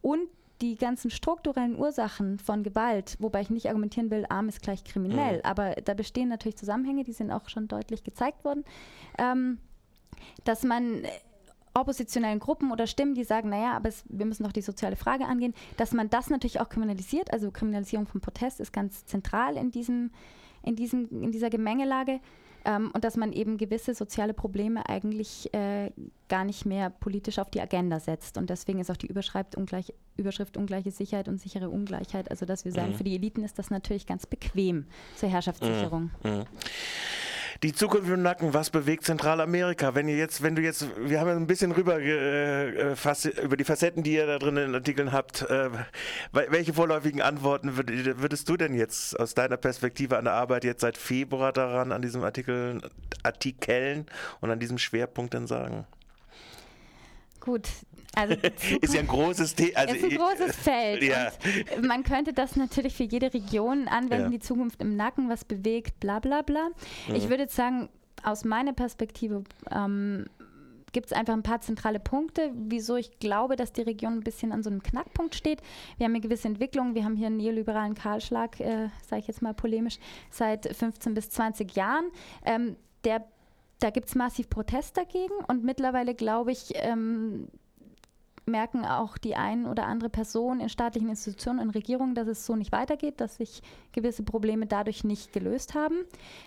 und 0.03 0.29
die 0.61 0.76
ganzen 0.76 1.11
strukturellen 1.11 1.76
Ursachen 1.76 2.38
von 2.38 2.62
Gewalt, 2.62 3.17
wobei 3.19 3.41
ich 3.41 3.50
nicht 3.50 3.69
argumentieren 3.69 4.11
will, 4.11 4.25
arm 4.29 4.49
ist 4.49 4.62
gleich 4.62 4.85
kriminell, 4.85 5.38
mhm. 5.38 5.45
aber 5.45 5.75
da 5.85 5.95
bestehen 5.95 6.29
natürlich 6.29 6.57
Zusammenhänge, 6.57 7.05
die 7.05 7.12
sind 7.12 7.31
auch 7.31 7.49
schon 7.49 7.69
deutlich 7.69 8.05
gezeigt 8.05 8.45
worden, 8.45 8.64
ähm, 9.19 9.59
dass 10.45 10.62
man 10.62 11.03
oppositionellen 11.75 12.38
Gruppen 12.38 12.71
oder 12.71 12.87
Stimmen, 12.87 13.14
die 13.14 13.25
sagen, 13.25 13.49
naja, 13.50 13.73
aber 13.73 13.88
es, 13.88 14.05
wir 14.09 14.26
müssen 14.26 14.45
doch 14.45 14.53
die 14.53 14.62
soziale 14.62 14.97
Frage 14.97 15.26
angehen, 15.26 15.55
dass 15.76 15.93
man 15.93 16.09
das 16.09 16.31
natürlich 16.31 16.61
auch 16.61 16.69
kriminalisiert. 16.69 17.33
Also 17.33 17.50
Kriminalisierung 17.50 18.07
von 18.07 18.21
Protest 18.21 18.61
ist 18.61 18.73
ganz 18.73 19.05
zentral 19.07 19.57
in, 19.57 19.73
diesem, 19.73 20.12
in, 20.62 20.76
diesem, 20.76 21.09
in 21.23 21.33
dieser 21.33 21.50
Gemengelage. 21.50 22.21
Ähm, 22.64 22.90
und 22.94 23.04
dass 23.04 23.16
man 23.16 23.33
eben 23.33 23.59
gewisse 23.59 23.94
soziale 23.94 24.33
Probleme 24.33 24.88
eigentlich 24.88 25.52
äh, 25.52 25.90
gar 26.28 26.44
nicht 26.44 26.64
mehr 26.64 26.90
politisch 26.90 27.38
auf 27.38 27.50
die 27.50 27.61
Agenda 27.61 28.00
setzt. 28.00 28.38
Und 28.38 28.50
deswegen 28.50 28.80
ist 28.80 28.90
auch 28.90 28.97
die 28.97 29.06
Überschrift, 29.06 29.54
ungleich, 29.56 29.92
Überschrift 30.16 30.56
ungleiche 30.56 30.90
Sicherheit 30.90 31.28
und 31.28 31.40
sichere 31.40 31.68
Ungleichheit. 31.68 32.30
Also 32.30 32.47
dass 32.47 32.64
wir 32.64 32.73
sagen, 32.73 32.92
mhm. 32.92 32.94
für 32.94 33.04
die 33.04 33.14
Eliten 33.14 33.44
ist 33.44 33.59
das 33.59 33.71
natürlich 33.71 34.06
ganz 34.06 34.26
bequem 34.26 34.87
zur 35.16 35.28
Herrschaftssicherung. 35.28 36.11
Mhm. 36.23 36.30
Mhm. 36.30 36.44
Die 37.64 37.73
Zukunft 37.73 38.11
im 38.11 38.21
Nacken, 38.21 38.52
was 38.52 38.68
bewegt 38.68 39.06
Zentralamerika? 39.06 39.94
Wenn 39.94 40.06
ihr 40.06 40.18
jetzt, 40.18 40.42
wenn 40.42 40.54
du 40.54 40.61
jetzt, 40.61 40.87
wir 40.99 41.18
haben 41.18 41.30
ein 41.30 41.47
bisschen 41.47 41.73
rüber 41.73 41.99
äh, 41.99 42.92
äh 42.92 43.42
über 43.42 43.56
die 43.56 43.64
Facetten, 43.64 44.02
die 44.02 44.12
ihr 44.12 44.26
da 44.26 44.38
drin 44.38 44.59
in 44.59 44.75
Artikeln 44.75 45.12
habt. 45.12 45.40
Äh, 45.49 45.71
welche 46.33 46.75
vorläufigen 46.75 47.23
Antworten 47.23 47.75
würdest 47.75 48.50
du 48.50 48.59
denn 48.59 48.75
jetzt 48.75 49.18
aus 49.18 49.33
deiner 49.33 49.56
Perspektive 49.56 50.18
an 50.18 50.25
der 50.25 50.35
Arbeit 50.35 50.64
jetzt 50.64 50.83
seit 50.83 50.99
Februar 50.99 51.54
daran, 51.54 51.90
an 51.90 52.02
diesem 52.02 52.23
Artikel, 52.23 52.83
Artikeln 53.23 54.04
und 54.42 54.50
an 54.50 54.61
diesem 54.61 54.76
Schwerpunkt 54.76 55.33
denn 55.33 55.47
sagen? 55.47 55.87
Gut, 57.40 57.66
also 58.16 58.35
ist 58.80 58.94
ja 58.94 59.00
ein 59.00 59.06
großes 59.06 59.54
Thema. 59.54 59.78
Also 59.78 59.94
ist 59.94 60.04
ein 60.04 60.11
großes 60.11 60.56
Feld. 60.62 61.02
Ja. 61.02 61.33
man 61.83 62.02
könnte 62.02 62.33
das 62.33 62.56
natürlich 62.56 62.94
für 62.94 63.04
jede 63.04 63.33
Region 63.33 63.88
anwenden, 63.88 64.25
ja. 64.25 64.30
die 64.30 64.40
Zukunft 64.40 64.80
im 64.80 64.97
Nacken, 64.97 65.28
was 65.28 65.44
bewegt, 65.44 66.00
bla 66.00 66.18
bla 66.21 66.42
bla. 66.42 66.68
Mhm. 67.09 67.14
Ich 67.14 67.28
würde 67.28 67.44
jetzt 67.44 67.56
sagen, 67.56 67.88
aus 68.23 68.44
meiner 68.44 68.73
Perspektive 68.73 69.44
ähm, 69.71 70.26
gibt 70.92 71.06
es 71.06 71.12
einfach 71.12 71.35
ein 71.35 71.42
paar 71.42 71.61
zentrale 71.61 72.00
Punkte, 72.00 72.52
wieso 72.54 72.97
ich 72.97 73.18
glaube, 73.18 73.56
dass 73.56 73.73
die 73.73 73.83
Region 73.83 74.14
ein 74.14 74.21
bisschen 74.21 74.52
an 74.52 74.62
so 74.62 74.71
einem 74.71 74.83
Knackpunkt 74.83 75.35
steht. 75.35 75.61
Wir 75.99 76.04
haben 76.04 76.12
eine 76.12 76.21
gewisse 76.21 76.49
Entwicklung, 76.49 76.94
wir 76.94 77.04
haben 77.04 77.16
hier 77.16 77.26
einen 77.26 77.37
neoliberalen 77.37 77.94
Kahlschlag, 77.94 78.59
äh, 78.61 78.88
sage 79.06 79.21
ich 79.21 79.26
jetzt 79.26 79.42
mal 79.42 79.54
polemisch, 79.54 79.99
seit 80.30 80.75
15 80.75 81.12
bis 81.12 81.28
20 81.30 81.75
Jahren. 81.76 82.06
Ähm, 82.44 82.76
der 83.04 83.25
da 83.80 83.90
gibt 83.90 84.09
es 84.09 84.14
massiv 84.14 84.49
Protest 84.49 84.97
dagegen 84.97 85.35
und 85.49 85.62
mittlerweile 85.62 86.14
glaube 86.14 86.52
ich, 86.52 86.73
ähm, 86.76 87.49
merken 88.46 88.84
auch 88.84 89.16
die 89.18 89.36
ein 89.36 89.66
oder 89.66 89.86
andere 89.86 90.10
Person 90.10 90.60
in 90.60 90.68
staatlichen 90.68 91.08
Institutionen 91.08 91.60
und 91.60 91.70
Regierungen, 91.70 92.14
dass 92.14 92.28
es 92.28 92.44
so 92.44 92.56
nicht 92.56 92.72
weitergeht, 92.72 93.20
dass 93.20 93.36
sich 93.36 93.62
gewisse 93.92 94.22
Probleme 94.22 94.66
dadurch 94.66 95.04
nicht 95.04 95.32
gelöst 95.32 95.74
haben. 95.74 95.96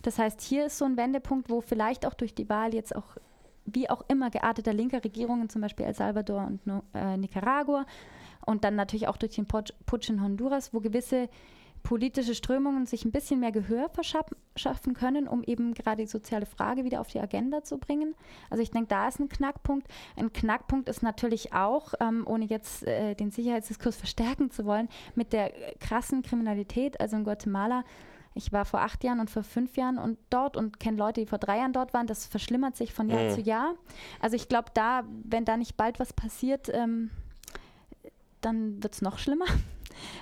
Das 0.03 0.19
heißt, 0.19 0.41
hier 0.41 0.67
ist 0.67 0.77
so 0.77 0.85
ein 0.85 0.97
Wendepunkt, 0.97 1.49
wo 1.49 1.61
vielleicht 1.61 2.05
auch 2.05 2.13
durch 2.13 2.35
die 2.35 2.49
Wahl 2.49 2.73
jetzt 2.73 2.95
auch 2.95 3.17
wie 3.65 3.89
auch 3.89 4.03
immer 4.07 4.29
gearteter 4.29 4.73
linker 4.73 5.03
Regierungen, 5.03 5.49
zum 5.49 5.61
Beispiel 5.61 5.85
El 5.85 5.93
Salvador 5.93 6.47
und 6.47 6.83
äh, 6.93 7.17
Nicaragua, 7.17 7.85
und 8.45 8.63
dann 8.63 8.75
natürlich 8.75 9.09
auch 9.09 9.17
durch 9.17 9.35
den 9.35 9.45
Putsch 9.45 10.09
in 10.09 10.23
Honduras, 10.23 10.73
wo 10.73 10.79
gewisse 10.79 11.27
politische 11.84 12.36
Strömungen 12.36 12.86
sich 12.86 13.05
ein 13.05 13.12
bisschen 13.12 13.39
mehr 13.39 13.51
Gehör 13.51 13.89
verschaffen 13.89 14.93
können, 14.93 15.27
um 15.27 15.43
eben 15.43 15.74
gerade 15.74 16.03
die 16.03 16.07
soziale 16.07 16.46
Frage 16.46 16.84
wieder 16.84 17.01
auf 17.01 17.07
die 17.07 17.19
Agenda 17.19 17.63
zu 17.63 17.77
bringen. 17.77 18.15
Also 18.50 18.62
ich 18.62 18.72
denke, 18.72 18.89
da 18.89 19.07
ist 19.07 19.19
ein 19.19 19.29
Knackpunkt. 19.29 19.88
Ein 20.15 20.34
Knackpunkt 20.34 20.89
ist 20.89 21.03
natürlich 21.03 21.53
auch, 21.53 21.93
ähm, 22.00 22.25
ohne 22.27 22.46
jetzt 22.46 22.84
äh, 22.84 23.15
den 23.15 23.31
Sicherheitsdiskurs 23.31 23.96
verstärken 23.98 24.51
zu 24.51 24.65
wollen, 24.65 24.89
mit 25.15 25.34
der 25.34 25.51
krassen 25.79 26.24
Kriminalität, 26.24 27.00
also 27.00 27.15
in 27.15 27.24
Guatemala. 27.24 27.84
Ich 28.34 28.51
war 28.53 28.65
vor 28.65 28.81
acht 28.81 29.03
Jahren 29.03 29.19
und 29.19 29.31
vor 29.31 29.43
fünf 29.43 29.77
Jahren 29.77 29.98
und 29.98 30.19
dort 30.29 30.57
und 30.57 30.79
kenne 30.79 30.98
Leute, 30.98 31.22
die 31.22 31.27
vor 31.27 31.39
drei 31.39 31.57
Jahren 31.57 31.74
dort 31.74 31.93
waren. 31.93 32.05
Das 32.05 32.27
verschlimmert 32.27 32.75
sich 32.75 32.93
von 32.93 33.10
Jahr 33.10 33.24
mhm. 33.24 33.29
zu 33.31 33.41
Jahr. 33.41 33.74
Also 34.19 34.36
ich 34.36 34.48
glaube, 34.48 34.69
da, 34.74 35.03
wenn 35.24 35.43
da 35.43 35.57
nicht 35.57 35.75
bald 35.75 36.00
was 36.00 36.13
passiert, 36.13 36.69
ähm, 36.72 37.10
dann 38.41 38.81
wird 38.84 38.93
es 38.93 39.01
noch 39.01 39.17
schlimmer. 39.17 39.46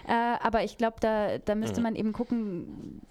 Äh, 0.08 0.13
aber 0.13 0.63
ich 0.63 0.77
glaube, 0.77 0.98
da, 1.00 1.38
da 1.38 1.55
müsste 1.55 1.79
mhm. 1.79 1.84
man 1.84 1.96
eben 1.96 2.13
gucken, 2.13 3.01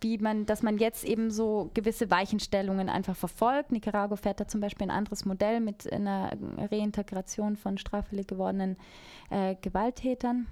wie 0.00 0.18
man, 0.18 0.46
dass 0.46 0.62
man 0.62 0.78
jetzt 0.78 1.04
eben 1.04 1.30
so 1.30 1.70
gewisse 1.74 2.10
Weichenstellungen 2.10 2.88
einfach 2.88 3.16
verfolgt. 3.16 3.72
Nicaragua 3.72 4.16
fährt 4.16 4.40
da 4.40 4.48
zum 4.48 4.60
Beispiel 4.60 4.86
ein 4.86 4.90
anderes 4.90 5.24
Modell 5.24 5.60
mit 5.60 5.92
einer 5.92 6.32
Reintegration 6.70 7.56
von 7.56 7.78
straffällig 7.78 8.26
gewordenen 8.26 8.76
äh, 9.30 9.56
Gewalttätern. 9.60 10.46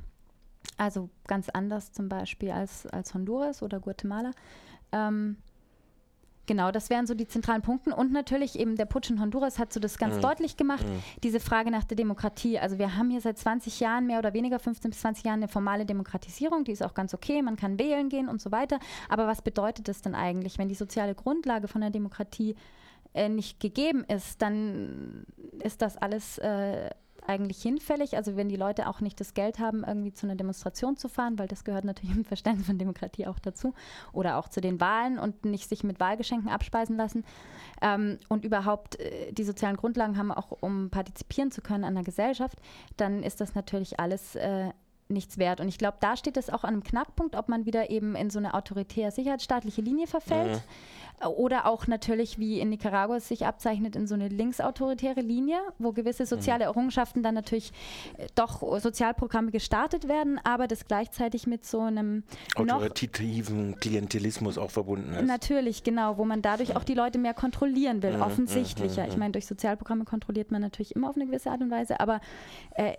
Also 0.76 1.08
ganz 1.26 1.48
anders 1.48 1.92
zum 1.92 2.08
Beispiel 2.08 2.50
als, 2.50 2.86
als 2.86 3.14
Honduras 3.14 3.62
oder 3.62 3.80
Guatemala. 3.80 4.32
Ähm, 4.92 5.36
Genau, 6.48 6.70
das 6.70 6.88
wären 6.88 7.06
so 7.06 7.12
die 7.12 7.28
zentralen 7.28 7.60
Punkte. 7.60 7.94
Und 7.94 8.10
natürlich 8.10 8.58
eben 8.58 8.74
der 8.74 8.86
Putsch 8.86 9.10
in 9.10 9.20
Honduras 9.20 9.58
hat 9.58 9.70
so 9.70 9.80
das 9.80 9.98
ganz 9.98 10.16
mhm. 10.16 10.22
deutlich 10.22 10.56
gemacht, 10.56 10.82
mhm. 10.82 11.02
diese 11.22 11.40
Frage 11.40 11.70
nach 11.70 11.84
der 11.84 11.96
Demokratie. 11.96 12.58
Also 12.58 12.78
wir 12.78 12.96
haben 12.96 13.10
hier 13.10 13.20
seit 13.20 13.36
20 13.36 13.80
Jahren, 13.80 14.06
mehr 14.06 14.18
oder 14.18 14.32
weniger 14.32 14.58
15 14.58 14.90
bis 14.90 15.00
20 15.00 15.24
Jahren, 15.24 15.40
eine 15.40 15.48
formale 15.48 15.84
Demokratisierung, 15.84 16.64
die 16.64 16.72
ist 16.72 16.82
auch 16.82 16.94
ganz 16.94 17.12
okay, 17.12 17.42
man 17.42 17.56
kann 17.56 17.78
wählen 17.78 18.08
gehen 18.08 18.30
und 18.30 18.40
so 18.40 18.50
weiter. 18.50 18.80
Aber 19.10 19.26
was 19.26 19.42
bedeutet 19.42 19.88
das 19.88 20.00
denn 20.00 20.14
eigentlich, 20.14 20.56
wenn 20.56 20.68
die 20.68 20.74
soziale 20.74 21.14
Grundlage 21.14 21.68
von 21.68 21.82
der 21.82 21.90
Demokratie 21.90 22.56
äh, 23.12 23.28
nicht 23.28 23.60
gegeben 23.60 24.04
ist, 24.04 24.40
dann 24.40 25.26
ist 25.62 25.82
das 25.82 25.98
alles... 25.98 26.38
Äh, 26.38 26.88
eigentlich 27.28 27.62
hinfällig. 27.62 28.16
Also 28.16 28.36
wenn 28.36 28.48
die 28.48 28.56
Leute 28.56 28.88
auch 28.88 29.00
nicht 29.00 29.20
das 29.20 29.34
Geld 29.34 29.58
haben, 29.58 29.84
irgendwie 29.84 30.12
zu 30.12 30.26
einer 30.26 30.36
Demonstration 30.36 30.96
zu 30.96 31.08
fahren, 31.08 31.38
weil 31.38 31.48
das 31.48 31.64
gehört 31.64 31.84
natürlich 31.84 32.16
im 32.16 32.24
Verständnis 32.24 32.66
von 32.66 32.78
Demokratie 32.78 33.26
auch 33.26 33.38
dazu, 33.38 33.74
oder 34.12 34.38
auch 34.38 34.48
zu 34.48 34.60
den 34.60 34.80
Wahlen 34.80 35.18
und 35.18 35.44
nicht 35.44 35.68
sich 35.68 35.84
mit 35.84 36.00
Wahlgeschenken 36.00 36.50
abspeisen 36.50 36.96
lassen 36.96 37.24
ähm, 37.82 38.18
und 38.28 38.44
überhaupt 38.44 38.98
äh, 38.98 39.32
die 39.32 39.44
sozialen 39.44 39.76
Grundlagen 39.76 40.16
haben, 40.16 40.32
auch 40.32 40.56
um 40.60 40.90
partizipieren 40.90 41.50
zu 41.50 41.60
können 41.60 41.84
an 41.84 41.94
der 41.94 42.04
Gesellschaft, 42.04 42.58
dann 42.96 43.22
ist 43.22 43.40
das 43.40 43.54
natürlich 43.54 44.00
alles 44.00 44.34
äh, 44.34 44.70
nichts 45.08 45.38
wert. 45.38 45.60
Und 45.60 45.68
ich 45.68 45.78
glaube, 45.78 45.96
da 46.00 46.16
steht 46.16 46.36
es 46.36 46.50
auch 46.50 46.64
an 46.64 46.74
einem 46.74 46.84
Knackpunkt, 46.84 47.36
ob 47.36 47.48
man 47.48 47.66
wieder 47.66 47.90
eben 47.90 48.14
in 48.14 48.30
so 48.30 48.38
eine 48.38 48.54
autoritär 48.54 49.10
sicherheitsstaatliche 49.10 49.80
Linie 49.80 50.06
verfällt. 50.06 50.56
Mhm. 50.56 50.60
Oder 51.26 51.66
auch 51.66 51.88
natürlich, 51.88 52.38
wie 52.38 52.60
in 52.60 52.68
Nicaragua 52.68 53.16
es 53.16 53.26
sich 53.26 53.44
abzeichnet, 53.44 53.96
in 53.96 54.06
so 54.06 54.14
eine 54.14 54.28
linksautoritäre 54.28 55.20
Linie, 55.20 55.58
wo 55.78 55.92
gewisse 55.92 56.26
soziale 56.26 56.64
mhm. 56.64 56.68
Errungenschaften 56.68 57.22
dann 57.24 57.34
natürlich 57.34 57.72
äh, 58.18 58.28
doch 58.36 58.78
Sozialprogramme 58.78 59.50
gestartet 59.50 60.06
werden, 60.06 60.40
aber 60.44 60.68
das 60.68 60.86
gleichzeitig 60.86 61.48
mit 61.48 61.64
so 61.64 61.80
einem 61.80 62.22
autoritativen 62.54 63.76
Klientelismus 63.80 64.58
auch 64.58 64.70
verbunden 64.70 65.12
ist. 65.12 65.26
Natürlich, 65.26 65.82
genau, 65.82 66.18
wo 66.18 66.24
man 66.24 66.40
dadurch 66.40 66.76
auch 66.76 66.84
die 66.84 66.94
Leute 66.94 67.18
mehr 67.18 67.34
kontrollieren 67.34 68.02
will, 68.02 68.16
mhm. 68.16 68.22
offensichtlicher. 68.22 69.04
Mhm. 69.04 69.10
Ich 69.10 69.16
meine, 69.16 69.32
durch 69.32 69.46
Sozialprogramme 69.46 70.04
kontrolliert 70.04 70.52
man 70.52 70.62
natürlich 70.62 70.94
immer 70.94 71.10
auf 71.10 71.16
eine 71.16 71.26
gewisse 71.26 71.50
Art 71.50 71.60
und 71.60 71.70
Weise, 71.70 71.98
aber 71.98 72.20
äh, 72.74 72.94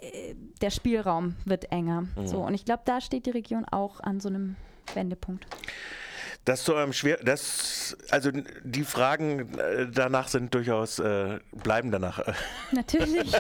der 0.62 0.72
Spielraum 0.72 1.36
wird 1.46 1.72
enger. 1.72 1.99
So, 2.26 2.40
und 2.40 2.54
ich 2.54 2.66
glaube, 2.66 2.84
da 2.86 3.02
steht 3.02 3.26
die 3.26 3.32
Region 3.32 3.66
auch 3.66 4.00
an 4.00 4.20
so 4.20 4.30
einem 4.30 4.56
Wendepunkt. 4.94 5.46
Das 6.46 6.64
zu 6.64 6.74
eurem 6.74 6.94
schwer, 6.94 7.18
das, 7.22 7.98
also 8.10 8.32
die 8.64 8.84
Fragen 8.84 9.54
äh, 9.60 9.88
danach 9.92 10.30
sind 10.30 10.54
durchaus, 10.56 10.98
äh, 10.98 11.40
bleiben 11.52 11.92
danach. 11.92 12.22
Natürlich. 12.72 13.34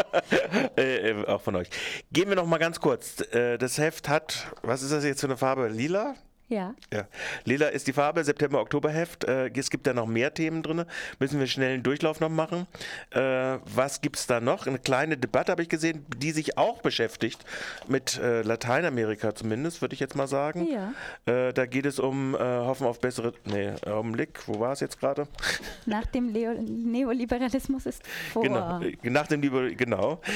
äh, 0.76 1.10
äh, 1.10 1.26
auch 1.26 1.40
von 1.40 1.56
euch. 1.56 1.70
Gehen 2.12 2.28
wir 2.28 2.36
noch 2.36 2.46
mal 2.46 2.58
ganz 2.58 2.78
kurz. 2.78 3.20
Äh, 3.32 3.58
das 3.58 3.78
Heft 3.78 4.08
hat, 4.08 4.46
was 4.62 4.82
ist 4.82 4.92
das 4.92 5.02
jetzt 5.04 5.20
für 5.20 5.26
eine 5.26 5.36
Farbe? 5.36 5.68
Lila? 5.68 6.14
Ja. 6.48 6.74
Ja. 6.92 7.06
Lila 7.44 7.68
ist 7.68 7.86
die 7.88 7.92
Farbe, 7.92 8.22
September-Oktober-Heft. 8.22 9.24
Äh, 9.24 9.50
es 9.56 9.68
gibt 9.70 9.86
da 9.86 9.92
noch 9.94 10.06
mehr 10.06 10.32
Themen 10.32 10.62
drin. 10.62 10.84
Müssen 11.18 11.40
wir 11.40 11.46
schnell 11.48 11.74
einen 11.74 11.82
Durchlauf 11.82 12.20
noch 12.20 12.28
machen. 12.28 12.66
Äh, 13.10 13.20
was 13.74 14.00
gibt 14.00 14.16
es 14.16 14.26
da 14.26 14.40
noch? 14.40 14.66
Eine 14.66 14.78
kleine 14.78 15.16
Debatte 15.16 15.50
habe 15.52 15.62
ich 15.62 15.68
gesehen, 15.68 16.06
die 16.16 16.30
sich 16.30 16.56
auch 16.56 16.82
beschäftigt 16.82 17.44
mit 17.88 18.18
äh, 18.18 18.42
Lateinamerika 18.42 19.34
zumindest, 19.34 19.80
würde 19.80 19.94
ich 19.94 20.00
jetzt 20.00 20.14
mal 20.14 20.28
sagen. 20.28 20.68
Ja. 20.70 20.92
Äh, 21.32 21.52
da 21.52 21.66
geht 21.66 21.84
es 21.86 21.98
um 21.98 22.34
äh, 22.34 22.38
Hoffen 22.38 22.86
auf 22.86 23.00
bessere. 23.00 23.32
Nee, 23.44 23.72
Augenblick, 23.84 24.46
wo 24.46 24.60
war 24.60 24.72
es 24.72 24.80
jetzt 24.80 25.00
gerade? 25.00 25.26
Nach 25.86 26.06
dem 26.06 26.32
Leo 26.32 26.52
Neoliberalismus 26.52 27.86
ist 27.86 28.02
vor. 28.32 28.42
Genau, 28.42 28.80
äh, 28.80 28.96
nach 29.10 29.26
dem 29.26 29.40
Liber 29.42 29.68
genau. 29.70 30.20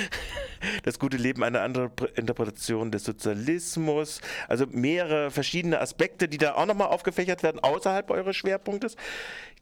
Das 0.82 0.98
gute 0.98 1.16
Leben, 1.16 1.42
eine 1.42 1.62
andere 1.62 1.86
Pr- 1.86 2.14
Interpretation 2.18 2.90
des 2.90 3.04
Sozialismus. 3.04 4.20
Also 4.46 4.66
mehrere 4.70 5.30
verschiedene 5.30 5.80
Aspekte, 5.80 5.99
die 6.28 6.38
da 6.38 6.54
auch 6.54 6.66
nochmal 6.66 6.88
aufgefächert 6.88 7.42
werden, 7.42 7.60
außerhalb 7.60 8.10
eures 8.10 8.36
Schwerpunktes. 8.36 8.96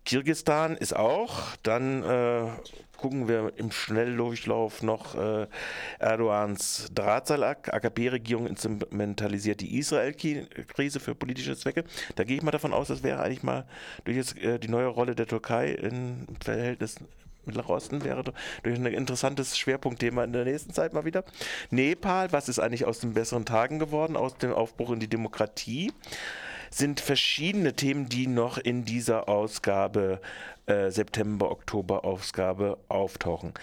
Kirgistan 0.04 0.76
ist 0.76 0.96
auch. 0.96 1.56
Dann 1.62 2.02
äh, 2.02 2.46
gucken 2.96 3.28
wir 3.28 3.52
im 3.56 3.70
Schnelldurchlauf 3.70 4.82
noch 4.82 5.14
äh, 5.14 5.46
Erdogans 5.98 6.88
Drahtseilakt. 6.94 7.72
AKP-Regierung 7.72 8.46
instrumentalisiert 8.46 9.60
die 9.60 9.78
Israel-Krise 9.78 11.00
für 11.00 11.14
politische 11.14 11.56
Zwecke. 11.56 11.84
Da 12.16 12.24
gehe 12.24 12.36
ich 12.36 12.42
mal 12.42 12.50
davon 12.50 12.72
aus, 12.72 12.88
das 12.88 13.02
wäre 13.02 13.22
eigentlich 13.22 13.42
mal 13.42 13.66
durch 14.04 14.16
jetzt, 14.16 14.38
äh, 14.38 14.58
die 14.58 14.68
neue 14.68 14.86
Rolle 14.86 15.14
der 15.14 15.26
Türkei 15.26 15.72
im 15.72 16.26
Verhältnis 16.42 16.96
Mittlerer 17.48 17.70
Osten 17.70 18.04
wäre 18.04 18.22
durch 18.62 18.76
ein 18.76 18.86
interessantes 18.86 19.58
Schwerpunktthema 19.58 20.22
in 20.22 20.32
der 20.32 20.44
nächsten 20.44 20.72
Zeit 20.72 20.92
mal 20.92 21.04
wieder. 21.04 21.24
Nepal, 21.70 22.30
was 22.30 22.48
ist 22.48 22.60
eigentlich 22.60 22.84
aus 22.84 23.00
den 23.00 23.14
besseren 23.14 23.44
Tagen 23.44 23.80
geworden, 23.80 24.16
aus 24.16 24.36
dem 24.38 24.52
Aufbruch 24.52 24.92
in 24.92 25.00
die 25.00 25.08
Demokratie? 25.08 25.92
Sind 26.70 27.00
verschiedene 27.00 27.74
Themen, 27.74 28.08
die 28.08 28.26
noch 28.26 28.58
in 28.58 28.84
dieser 28.84 29.28
Ausgabe, 29.28 30.20
äh, 30.66 30.90
September-Oktober-Ausgabe 30.90 32.78
auftauchen. 32.88 33.54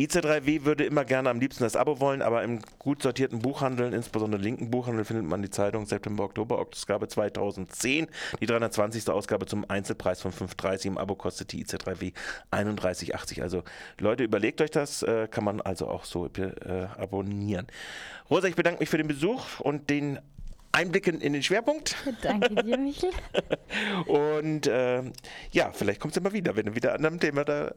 IC3W 0.00 0.64
würde 0.64 0.84
immer 0.84 1.04
gerne 1.04 1.28
am 1.28 1.40
liebsten 1.40 1.62
das 1.62 1.76
Abo 1.76 2.00
wollen, 2.00 2.22
aber 2.22 2.42
im 2.42 2.60
gut 2.78 3.02
sortierten 3.02 3.40
Buchhandel, 3.40 3.92
insbesondere 3.92 4.40
linken 4.40 4.70
Buchhandel, 4.70 5.04
findet 5.04 5.26
man 5.26 5.42
die 5.42 5.50
Zeitung 5.50 5.84
September-Oktober-Ausgabe 5.84 7.06
2010, 7.06 8.06
die 8.40 8.46
320. 8.46 9.10
Ausgabe 9.10 9.46
zum 9.46 9.68
Einzelpreis 9.68 10.22
von 10.22 10.32
5,30. 10.32 10.86
Im 10.86 10.98
Abo 10.98 11.14
kostet 11.14 11.52
die 11.52 11.64
IC3W 11.64 12.14
31,80. 12.50 13.42
Also 13.42 13.62
Leute, 13.98 14.24
überlegt 14.24 14.60
euch 14.62 14.70
das, 14.70 15.02
äh, 15.02 15.28
kann 15.30 15.44
man 15.44 15.60
also 15.60 15.86
auch 15.86 16.04
so 16.04 16.26
äh, 16.26 16.86
abonnieren. 16.96 17.66
Rosa, 18.30 18.48
ich 18.48 18.56
bedanke 18.56 18.80
mich 18.80 18.88
für 18.88 18.98
den 18.98 19.08
Besuch 19.08 19.60
und 19.60 19.90
den 19.90 20.18
Einblicken 20.72 21.20
in 21.20 21.32
den 21.32 21.42
Schwerpunkt. 21.42 21.96
Danke 22.22 22.54
dir, 22.62 22.78
Michel. 22.78 23.10
Und 24.06 24.66
äh, 24.66 25.02
ja, 25.52 25.72
vielleicht 25.72 26.00
kommst 26.00 26.16
du 26.16 26.20
mal 26.20 26.32
wieder, 26.32 26.54
wenn 26.56 26.66
du 26.66 26.74
wieder 26.74 26.94
an 26.94 27.04
einem 27.04 27.18
Thema 27.18 27.44
da 27.44 27.72